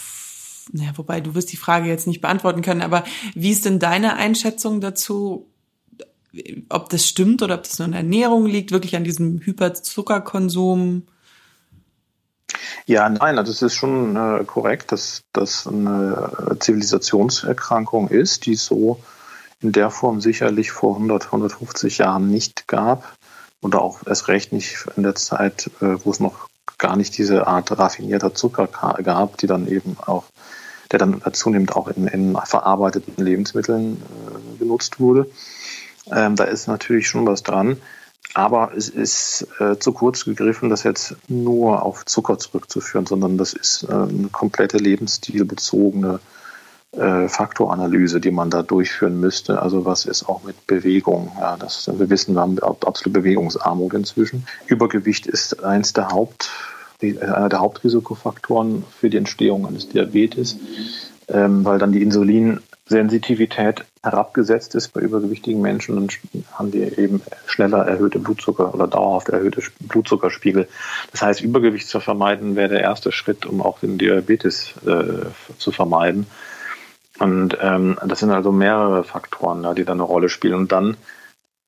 Naja, 0.72 0.92
wobei 0.96 1.20
du 1.20 1.34
wirst 1.34 1.52
die 1.52 1.56
Frage 1.56 1.88
jetzt 1.88 2.06
nicht 2.06 2.20
beantworten 2.20 2.62
können, 2.62 2.82
aber 2.82 3.04
wie 3.34 3.50
ist 3.50 3.64
denn 3.64 3.78
deine 3.78 4.16
Einschätzung 4.16 4.80
dazu, 4.80 5.50
ob 6.68 6.88
das 6.88 7.06
stimmt 7.06 7.42
oder 7.42 7.56
ob 7.56 7.62
das 7.62 7.78
nur 7.78 7.86
in 7.86 7.92
der 7.92 8.00
Ernährung 8.00 8.46
liegt, 8.46 8.72
wirklich 8.72 8.96
an 8.96 9.04
diesem 9.04 9.40
Hyperzuckerkonsum? 9.40 11.02
Ja, 12.86 13.08
nein, 13.08 13.38
also 13.38 13.50
es 13.50 13.62
ist 13.62 13.74
schon 13.74 14.16
äh, 14.16 14.44
korrekt, 14.44 14.92
dass 14.92 15.22
das 15.32 15.66
eine 15.66 16.56
Zivilisationserkrankung 16.60 18.08
ist, 18.08 18.44
die 18.44 18.56
so 18.56 19.00
in 19.62 19.72
der 19.72 19.90
Form 19.90 20.20
sicherlich 20.20 20.70
vor 20.70 20.96
100, 20.96 21.26
150 21.26 21.98
Jahren 21.98 22.30
nicht 22.30 22.68
gab 22.68 23.16
oder 23.62 23.80
auch 23.80 24.06
erst 24.06 24.28
recht 24.28 24.52
nicht 24.52 24.86
in 24.96 25.02
der 25.02 25.14
Zeit, 25.14 25.70
äh, 25.80 25.96
wo 26.04 26.10
es 26.10 26.20
noch 26.20 26.48
gar 26.76 26.96
nicht 26.96 27.16
diese 27.16 27.46
Art 27.46 27.76
raffinierter 27.76 28.34
Zucker 28.34 28.66
gab, 29.02 29.38
die 29.38 29.46
dann 29.46 29.66
eben 29.66 29.96
auch, 30.04 30.24
der 30.92 30.98
dann 30.98 31.22
zunehmend 31.32 31.74
auch 31.74 31.88
in, 31.88 32.06
in 32.06 32.36
verarbeiteten 32.44 33.24
Lebensmitteln 33.24 34.02
äh, 34.02 34.58
genutzt 34.58 35.00
wurde. 35.00 35.30
Ähm, 36.12 36.36
da 36.36 36.44
ist 36.44 36.66
natürlich 36.66 37.08
schon 37.08 37.26
was 37.26 37.42
dran. 37.42 37.80
Aber 38.34 38.72
es 38.76 38.88
ist 38.88 39.46
äh, 39.60 39.78
zu 39.78 39.92
kurz 39.92 40.24
gegriffen, 40.24 40.68
das 40.68 40.82
jetzt 40.82 41.14
nur 41.28 41.82
auf 41.82 42.04
Zucker 42.04 42.36
zurückzuführen, 42.36 43.06
sondern 43.06 43.38
das 43.38 43.52
ist 43.52 43.84
äh, 43.84 43.92
eine 43.92 44.28
komplette 44.32 44.78
lebensstilbezogene 44.78 46.18
äh, 46.96 47.28
Faktoranalyse, 47.28 48.20
die 48.20 48.32
man 48.32 48.50
da 48.50 48.62
durchführen 48.62 49.20
müsste. 49.20 49.62
Also 49.62 49.84
was 49.84 50.04
ist 50.04 50.28
auch 50.28 50.42
mit 50.42 50.66
Bewegung? 50.66 51.30
Ja, 51.38 51.56
das, 51.56 51.88
wir 51.92 52.10
wissen, 52.10 52.34
wir 52.34 52.40
haben 52.40 52.58
absolute 52.58 53.10
Bewegungsarmut 53.10 53.94
inzwischen. 53.94 54.46
Übergewicht 54.66 55.28
ist 55.28 55.62
eins 55.64 55.92
der 55.92 56.08
Haupt, 56.08 56.50
einer 57.02 57.48
der 57.48 57.60
Hauptrisikofaktoren 57.60 58.84
für 58.98 59.10
die 59.10 59.16
Entstehung 59.16 59.66
eines 59.66 59.88
Diabetes, 59.88 60.56
ähm, 61.28 61.64
weil 61.64 61.78
dann 61.78 61.92
die 61.92 62.02
Insulinsensitivität 62.02 63.84
herabgesetzt 64.04 64.74
ist 64.74 64.88
bei 64.88 65.00
übergewichtigen 65.00 65.60
Menschen, 65.60 65.96
dann 65.96 66.08
haben 66.52 66.70
die 66.70 66.82
eben 66.82 67.22
schneller 67.46 67.86
erhöhte 67.86 68.18
Blutzucker 68.18 68.74
oder 68.74 68.86
dauerhaft 68.86 69.30
erhöhte 69.30 69.62
Blutzuckerspiegel. 69.80 70.68
Das 71.10 71.22
heißt, 71.22 71.40
Übergewicht 71.40 71.88
zu 71.88 72.00
vermeiden 72.00 72.54
wäre 72.54 72.68
der 72.68 72.80
erste 72.80 73.12
Schritt, 73.12 73.46
um 73.46 73.62
auch 73.62 73.80
den 73.80 73.98
Diabetes 73.98 74.74
äh, 74.86 75.26
zu 75.58 75.72
vermeiden. 75.72 76.26
Und 77.18 77.56
ähm, 77.60 77.96
das 78.04 78.20
sind 78.20 78.30
also 78.30 78.52
mehrere 78.52 79.04
Faktoren, 79.04 79.62
ja, 79.62 79.72
die 79.72 79.84
da 79.84 79.92
eine 79.92 80.02
Rolle 80.02 80.28
spielen. 80.28 80.54
Und 80.54 80.72
dann 80.72 80.96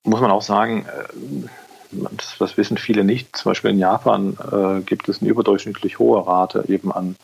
muss 0.04 0.20
man 0.20 0.30
auch 0.30 0.42
sagen, 0.42 0.86
äh, 0.86 1.48
das, 1.92 2.36
das 2.38 2.56
wissen 2.56 2.76
viele 2.76 3.04
nicht, 3.04 3.36
zum 3.36 3.50
Beispiel 3.50 3.70
in 3.70 3.78
Japan 3.78 4.36
äh, 4.52 4.80
gibt 4.82 5.08
es 5.08 5.20
eine 5.20 5.30
überdurchschnittlich 5.30 5.98
hohe 5.98 6.26
Rate 6.26 6.64
eben 6.68 6.92
an, 6.92 7.16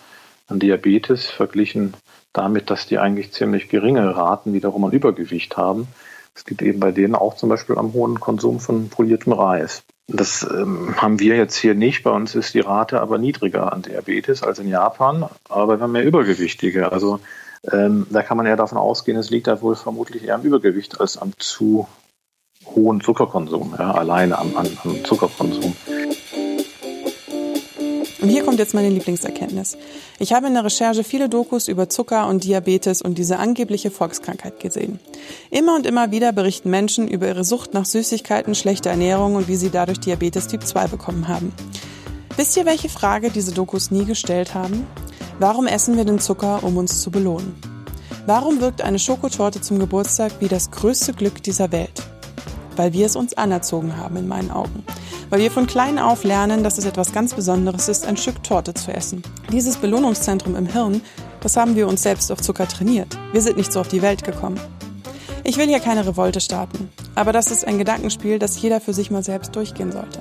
an 0.53 0.59
Diabetes, 0.61 1.27
verglichen 1.27 1.95
damit, 2.33 2.71
dass 2.71 2.87
die 2.87 2.99
eigentlich 2.99 3.33
ziemlich 3.33 3.69
geringe 3.69 4.15
Raten 4.17 4.53
wiederum 4.53 4.85
an 4.85 4.93
Übergewicht 4.93 5.57
haben. 5.57 5.89
Es 6.35 6.45
gibt 6.45 6.63
eben 6.63 6.81
bei 6.81 6.93
denen 6.93 7.15
auch 7.15 7.37
zum 7.37 7.49
Beispiel 7.49 7.77
am 7.77 7.93
hohen 7.93 8.21
Konsum 8.21 8.61
von 8.61 8.89
poliertem 8.89 9.33
Reis. 9.33 9.83
Das 10.07 10.43
ähm, 10.43 10.95
haben 10.97 11.21
wir 11.21 11.37
jetzt 11.37 11.57
hier 11.57 11.75
nicht. 11.75 12.03
Bei 12.03 12.11
uns 12.11 12.35
ist 12.35 12.55
die 12.55 12.61
Rate 12.61 13.01
aber 13.01 13.19
niedriger 13.19 13.73
an 13.73 13.83
Diabetes 13.83 14.43
als 14.43 14.59
in 14.59 14.69
Japan, 14.69 15.27
aber 15.49 15.79
wir 15.79 15.83
haben 15.83 15.93
mehr 15.93 16.05
Übergewichtige. 16.05 16.93
Also 16.93 17.21
ähm, 17.71 18.07
da 18.11 18.23
kann 18.23 18.37
man 18.37 18.47
eher 18.47 18.57
davon 18.57 18.79
ausgehen, 18.79 19.19
es 19.19 19.31
liegt 19.31 19.47
da 19.47 19.61
wohl 19.63 19.77
vermutlich 19.77 20.25
eher 20.25 20.35
am 20.35 20.43
Übergewicht 20.43 21.01
als 21.01 21.17
am 21.17 21.33
zu 21.39 21.87
hohen 22.65 23.01
Zuckerkonsum, 23.01 23.75
ja, 23.79 23.93
alleine 23.93 24.39
am, 24.39 24.57
am 24.57 25.05
Zuckerkonsum. 25.05 25.75
Und 28.23 28.29
hier 28.29 28.45
kommt 28.45 28.61
jetzt 28.61 28.73
meine 28.73 28.89
Lieblingserkenntnis. 28.89 29.77
Ich 30.21 30.33
habe 30.33 30.47
in 30.47 30.55
der 30.55 30.65
Recherche 30.65 31.03
viele 31.03 31.29
Dokus 31.29 31.67
über 31.67 31.89
Zucker 31.89 32.29
und 32.29 32.45
Diabetes 32.45 33.03
und 33.03 33.19
diese 33.19 33.39
angebliche 33.39 33.91
Volkskrankheit 33.91 34.61
gesehen. 34.61 35.01
Immer 35.51 35.75
und 35.75 35.87
immer 35.87 36.13
wieder 36.13 36.31
berichten 36.31 36.71
Menschen 36.71 37.09
über 37.09 37.27
ihre 37.27 37.43
Sucht 37.43 37.75
nach 37.75 37.85
Süßigkeiten, 37.85 38.55
schlechter 38.55 38.91
Ernährung 38.91 39.35
und 39.35 39.49
wie 39.49 39.57
sie 39.57 39.71
dadurch 39.71 39.99
Diabetes 39.99 40.47
Typ 40.47 40.65
2 40.65 40.87
bekommen 40.87 41.27
haben. 41.27 41.53
Wisst 42.37 42.57
ihr, 42.57 42.65
welche 42.65 42.89
Frage 42.89 43.31
diese 43.31 43.53
Dokus 43.53 43.91
nie 43.91 44.05
gestellt 44.05 44.55
haben? 44.55 44.87
Warum 45.41 45.67
essen 45.67 45.97
wir 45.97 46.05
den 46.05 46.21
Zucker, 46.21 46.63
um 46.63 46.77
uns 46.77 47.03
zu 47.03 47.11
belohnen? 47.11 47.57
Warum 48.27 48.61
wirkt 48.61 48.83
eine 48.83 49.01
Schokotorte 49.01 49.61
zum 49.61 49.81
Geburtstag 49.81 50.31
wie 50.39 50.47
das 50.47 50.71
größte 50.71 51.13
Glück 51.13 51.43
dieser 51.43 51.73
Welt? 51.73 52.05
Weil 52.77 52.93
wir 52.93 53.07
es 53.07 53.17
uns 53.17 53.35
anerzogen 53.35 53.97
haben, 53.97 54.17
in 54.17 54.29
meinen 54.29 54.53
Augen. 54.53 54.85
Weil 55.33 55.41
wir 55.41 55.51
von 55.51 55.67
klein 55.67 55.99
auf 55.99 56.25
lernen, 56.25 56.63
dass 56.63 56.77
es 56.77 56.85
etwas 56.85 57.15
ganz 57.15 57.33
Besonderes 57.33 57.89
ist, 57.89 58.07
ein 58.07 58.19
Stück 58.19 58.43
Torte 58.43 58.75
zu 58.75 58.93
essen. 58.93 59.23
Dieses 59.51 59.79
Belohnungszentrum 59.79 60.55
im 60.57 60.67
Hirn, 60.67 61.01
das 61.41 61.57
haben 61.57 61.75
wir 61.75 61.89
uns 61.89 62.03
selbst 62.03 62.31
auf 62.31 62.43
Zucker 62.43 62.69
trainiert. 62.69 63.17
Wir 63.33 63.41
sind 63.41 63.57
nicht 63.57 63.73
so 63.73 63.81
auf 63.81 63.89
die 63.89 64.03
Welt 64.03 64.25
gekommen. 64.25 64.61
Ich 65.43 65.57
will 65.57 65.69
hier 65.69 65.81
keine 65.81 66.07
Revolte 66.07 66.43
starten, 66.43 66.91
aber 67.15 67.33
das 67.33 67.51
ist 67.51 67.67
ein 67.67 67.79
Gedankenspiel, 67.79 68.39
das 68.39 68.61
jeder 68.61 68.79
für 68.79 68.93
sich 68.93 69.11
mal 69.11 69.25
selbst 69.25 69.57
durchgehen 69.57 69.91
sollte. 69.91 70.19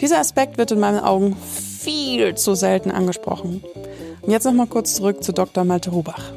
Dieser 0.00 0.18
Aspekt 0.18 0.58
wird 0.58 0.72
in 0.72 0.80
meinen 0.80 0.98
Augen 0.98 1.36
viel 1.36 2.34
zu 2.34 2.56
selten 2.56 2.90
angesprochen. 2.90 3.62
Und 4.20 4.32
jetzt 4.32 4.46
nochmal 4.46 4.66
kurz 4.66 4.96
zurück 4.96 5.22
zu 5.22 5.32
Dr. 5.32 5.62
Malte 5.62 5.92
Hubach. 5.92 6.32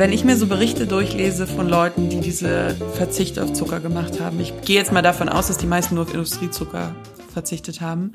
Wenn 0.00 0.14
ich 0.14 0.24
mir 0.24 0.38
so 0.38 0.46
Berichte 0.46 0.86
durchlese 0.86 1.46
von 1.46 1.68
Leuten, 1.68 2.08
die 2.08 2.20
diese 2.20 2.74
Verzicht 2.94 3.38
auf 3.38 3.52
Zucker 3.52 3.80
gemacht 3.80 4.18
haben, 4.18 4.40
ich 4.40 4.58
gehe 4.62 4.76
jetzt 4.76 4.92
mal 4.92 5.02
davon 5.02 5.28
aus, 5.28 5.48
dass 5.48 5.58
die 5.58 5.66
meisten 5.66 5.94
nur 5.94 6.04
auf 6.04 6.14
Industriezucker 6.14 6.94
verzichtet 7.30 7.82
haben, 7.82 8.14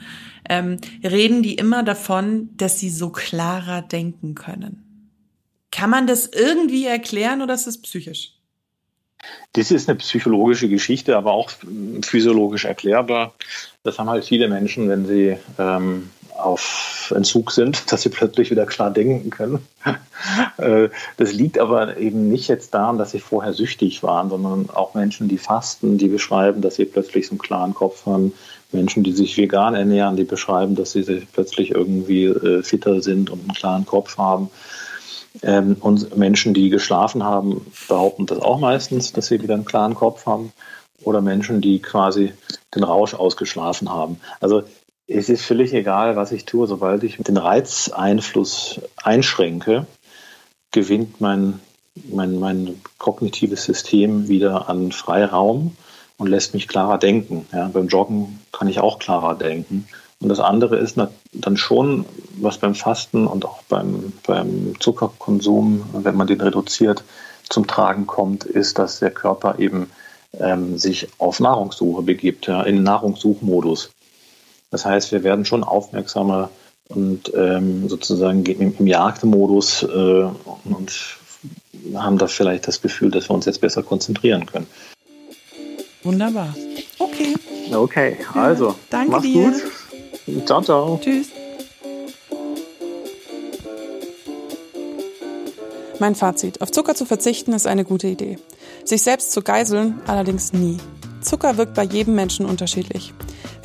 ähm, 0.49 0.79
reden 1.03 1.43
die 1.43 1.53
immer 1.53 1.83
davon, 1.83 2.49
dass 2.57 2.79
sie 2.79 2.89
so 2.89 3.11
klarer 3.11 3.83
denken 3.83 4.33
können. 4.33 5.11
Kann 5.69 5.91
man 5.91 6.07
das 6.07 6.25
irgendwie 6.25 6.87
erklären 6.87 7.43
oder 7.43 7.53
ist 7.53 7.67
das 7.67 7.79
psychisch? 7.79 8.31
Das 9.53 9.69
ist 9.69 9.87
eine 9.87 9.99
psychologische 9.99 10.67
Geschichte, 10.67 11.15
aber 11.15 11.33
auch 11.33 11.51
physiologisch 12.01 12.65
erklärbar. 12.65 13.35
Das 13.83 13.99
haben 13.99 14.09
halt 14.09 14.25
viele 14.25 14.47
Menschen, 14.47 14.89
wenn 14.89 15.05
sie 15.05 15.37
ähm, 15.59 16.09
auf 16.37 17.13
Entzug 17.15 17.51
sind, 17.51 17.83
dass 17.91 18.01
sie 18.01 18.09
plötzlich 18.09 18.51
wieder 18.51 18.65
klar 18.65 18.91
denken 18.91 19.29
können. 19.29 19.59
Äh, 20.57 20.89
das 21.17 21.33
liegt 21.33 21.59
aber 21.59 21.97
eben 21.97 22.29
nicht 22.29 22.47
jetzt 22.47 22.73
daran, 22.73 22.97
dass 22.97 23.11
sie 23.11 23.19
vorher 23.19 23.53
süchtig 23.53 24.01
waren, 24.01 24.29
sondern 24.29 24.69
auch 24.69 24.93
Menschen, 24.93 25.27
die 25.27 25.37
fasten, 25.37 25.97
die 25.97 26.07
beschreiben, 26.07 26.61
dass 26.61 26.75
sie 26.75 26.85
plötzlich 26.85 27.27
so 27.27 27.31
einen 27.31 27.39
klaren 27.39 27.73
Kopf 27.73 28.05
haben. 28.05 28.33
Menschen, 28.71 29.03
die 29.03 29.11
sich 29.11 29.37
vegan 29.37 29.75
ernähren, 29.75 30.15
die 30.15 30.23
beschreiben, 30.23 30.75
dass 30.75 30.93
sie 30.93 31.03
plötzlich 31.33 31.71
irgendwie 31.71 32.25
äh, 32.25 32.63
fitter 32.63 33.01
sind 33.01 33.29
und 33.29 33.41
einen 33.41 33.53
klaren 33.53 33.85
Kopf 33.85 34.17
haben. 34.17 34.49
Ähm, 35.43 35.77
und 35.79 36.17
Menschen, 36.17 36.53
die 36.53 36.69
geschlafen 36.69 37.23
haben, 37.23 37.65
behaupten 37.87 38.25
das 38.25 38.39
auch 38.39 38.59
meistens, 38.59 39.11
dass 39.13 39.27
sie 39.27 39.41
wieder 39.41 39.53
einen 39.53 39.65
klaren 39.65 39.95
Kopf 39.95 40.25
haben. 40.25 40.53
Oder 41.03 41.21
Menschen, 41.21 41.61
die 41.61 41.79
quasi 41.79 42.33
den 42.73 42.83
Rausch 42.83 43.13
ausgeschlafen 43.13 43.89
haben. 43.89 44.19
Also 44.39 44.63
es 45.07 45.29
ist 45.29 45.45
völlig 45.45 45.73
egal, 45.73 46.15
was 46.15 46.31
ich 46.31 46.45
tue. 46.45 46.67
Sobald 46.67 47.03
ich 47.03 47.17
den 47.17 47.37
Reizeinfluss 47.37 48.81
einschränke, 49.01 49.85
gewinnt 50.71 51.21
mein, 51.21 51.59
mein, 52.09 52.39
mein 52.39 52.81
kognitives 52.97 53.63
System 53.63 54.27
wieder 54.27 54.69
an 54.69 54.91
Freiraum 54.91 55.75
und 56.17 56.27
lässt 56.27 56.53
mich 56.53 56.67
klarer 56.67 56.97
denken. 56.97 57.45
Ja, 57.51 57.69
beim 57.71 57.87
Joggen 57.87 58.39
kann 58.51 58.67
ich 58.67 58.79
auch 58.79 58.99
klarer 58.99 59.35
denken. 59.35 59.87
Und 60.21 60.29
das 60.29 60.39
andere 60.39 60.77
ist 60.77 60.97
dann 61.33 61.57
schon, 61.57 62.05
was 62.37 62.57
beim 62.57 62.73
Fasten 62.73 63.27
und 63.27 63.45
auch 63.45 63.61
beim, 63.63 64.13
beim 64.25 64.73
Zuckerkonsum, 64.79 65.83
wenn 65.93 66.15
man 66.15 66.27
den 66.27 66.41
reduziert, 66.41 67.03
zum 67.49 67.67
Tragen 67.67 68.07
kommt, 68.07 68.43
ist, 68.43 68.79
dass 68.79 68.99
der 68.99 69.11
Körper 69.11 69.59
eben 69.59 69.91
ähm, 70.39 70.77
sich 70.77 71.09
auf 71.19 71.39
Nahrungssuche 71.39 72.01
begibt, 72.01 72.47
ja, 72.47 72.63
in 72.63 72.81
Nahrungssuchmodus. 72.81 73.91
Das 74.75 74.83
heißt, 74.83 75.13
wir 75.13 75.23
werden 75.23 75.45
schon 75.45 75.63
aufmerksamer 75.63 76.49
und 76.89 77.31
ähm, 77.33 77.87
sozusagen 77.87 78.45
im, 78.45 78.75
im 78.77 78.87
Jagdmodus 78.87 79.83
äh, 79.83 79.85
und 80.65 81.17
haben 81.93 82.17
da 82.17 82.27
vielleicht 82.27 82.67
das 82.67 82.81
Gefühl, 82.81 83.09
dass 83.09 83.29
wir 83.29 83.35
uns 83.35 83.45
jetzt 83.45 83.61
besser 83.61 83.83
konzentrieren 83.83 84.45
können. 84.45 84.67
Wunderbar. 86.03 86.53
Okay. 86.99 87.35
Okay, 87.71 88.17
also. 88.33 88.67
Ja, 88.67 88.75
danke 88.89 89.11
mach's 89.11 89.23
dir. 89.23 89.53
gut. 90.25 90.45
Ciao, 90.45 90.61
ciao. 90.61 90.99
Tschüss. 91.01 91.27
Mein 95.99 96.15
Fazit. 96.15 96.61
Auf 96.61 96.71
Zucker 96.71 96.95
zu 96.95 97.05
verzichten 97.05 97.53
ist 97.53 97.65
eine 97.65 97.85
gute 97.85 98.07
Idee. 98.07 98.39
Sich 98.83 99.03
selbst 99.03 99.31
zu 99.31 99.41
geiseln 99.41 100.01
allerdings 100.05 100.51
nie. 100.51 100.75
Zucker 101.21 101.55
wirkt 101.55 101.75
bei 101.75 101.83
jedem 101.83 102.15
Menschen 102.15 102.45
unterschiedlich. 102.45 103.13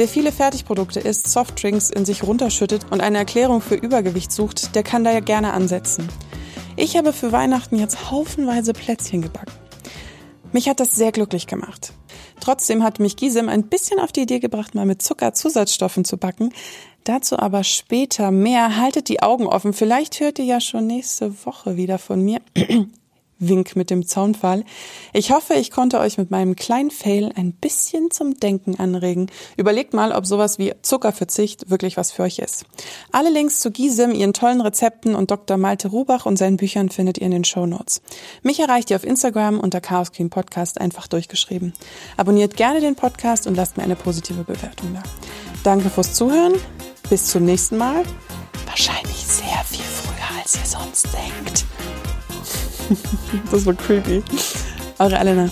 Wer 0.01 0.09
viele 0.09 0.33
Fertigprodukte 0.33 0.99
isst, 0.99 1.29
Softdrinks 1.29 1.91
in 1.91 2.07
sich 2.07 2.23
runterschüttet 2.23 2.87
und 2.91 3.03
eine 3.03 3.19
Erklärung 3.19 3.61
für 3.61 3.75
Übergewicht 3.75 4.33
sucht, 4.33 4.75
der 4.75 4.83
kann 4.83 5.05
da 5.05 5.13
ja 5.13 5.21
gerne 5.21 5.53
ansetzen. 5.53 6.09
Ich 6.75 6.97
habe 6.97 7.13
für 7.13 7.33
Weihnachten 7.33 7.77
jetzt 7.77 8.11
haufenweise 8.11 8.73
Plätzchen 8.73 9.21
gebacken. 9.21 9.53
Mich 10.53 10.71
hat 10.71 10.81
das 10.81 10.93
sehr 10.93 11.13
glücklich 11.13 11.47
gemacht. 11.47 11.93
Trotzdem 12.41 12.83
hat 12.83 12.99
mich 12.99 13.17
Gisem 13.17 13.51
ein 13.51 13.65
bisschen 13.65 14.01
auf 14.01 14.11
die 14.11 14.23
Idee 14.23 14.39
gebracht, 14.39 14.75
mal 14.75 14.87
mit 14.87 15.03
Zuckerzusatzstoffen 15.03 16.07
zu 16.07 16.17
backen. 16.17 16.55
Dazu 17.05 17.39
aber 17.39 17.63
später 17.63 18.31
mehr. 18.31 18.79
Haltet 18.79 19.11
die 19.11 19.21
Augen 19.21 19.47
offen. 19.47 19.75
Vielleicht 19.75 20.19
hört 20.21 20.39
ihr 20.39 20.47
ja 20.47 20.63
schon 20.63 20.87
nächste 20.87 21.45
Woche 21.45 21.77
wieder 21.77 21.99
von 21.99 22.23
mir. 22.25 22.41
Wink 23.41 23.75
mit 23.75 23.91
dem 23.91 24.07
Zaunfall. 24.07 24.65
Ich 25.13 25.33
hoffe, 25.33 25.55
ich 25.55 25.71
konnte 25.71 25.99
euch 25.99 26.19
mit 26.19 26.31
meinem 26.31 26.55
kleinen 26.55 26.91
Fail 26.91 27.33
ein 27.35 27.53
bisschen 27.53 28.11
zum 28.11 28.39
Denken 28.39 28.79
anregen. 28.79 29.31
Überlegt 29.57 29.95
mal, 29.95 30.13
ob 30.13 30.27
sowas 30.27 30.59
wie 30.59 30.75
Zuckerverzicht 30.83 31.71
wirklich 31.71 31.97
was 31.97 32.13
für 32.13 32.23
euch 32.23 32.39
ist. 32.39 32.67
Alle 33.11 33.31
Links 33.31 33.61
zu 33.61 33.71
Gisem, 33.71 34.15
ihren 34.15 34.33
tollen 34.33 34.61
Rezepten 34.61 35.15
und 35.15 35.31
Dr. 35.31 35.57
Malte 35.57 35.89
Rubach 35.89 36.27
und 36.27 36.37
seinen 36.37 36.59
Büchern 36.59 36.91
findet 36.91 37.19
ihr 37.19 37.27
in 37.27 37.33
den 37.33 37.45
Show 37.45 37.67
Notes. 37.67 38.03
Mich 38.43 38.61
erreicht 38.61 38.91
ihr 38.91 38.97
auf 38.97 39.05
Instagram 39.05 39.59
unter 39.59 39.81
Chaos 39.81 40.13
Cream 40.13 40.31
Podcast 40.31 40.81
einfach 40.81 41.09
durchgeschrieben. 41.09 41.73
Abonniert 42.17 42.57
gerne 42.57 42.81
den 42.81 42.95
Podcast 42.95 43.47
und 43.47 43.57
lasst 43.57 43.77
mir 43.77 43.83
eine 43.83 43.97
positive 43.97 44.45
Bewertung 44.45 44.95
da. 44.95 45.03
Danke 45.65 45.91
fürs 45.91 46.15
Zuhören. 46.15 46.55
Bis 47.09 47.27
zum 47.27 47.45
nächsten 47.45 47.77
Mal. 47.77 48.05
Wahrscheinlich 48.67 49.27
sehr 49.27 49.65
viel 49.65 49.85
früher, 49.85 50.39
als 50.41 50.55
ihr 50.55 50.67
sonst 50.67 51.09
denkt. 51.13 51.65
Das 53.51 53.67
war 53.67 53.75
creepy. 53.75 54.23
Eure 54.99 55.17
Elena. 55.17 55.49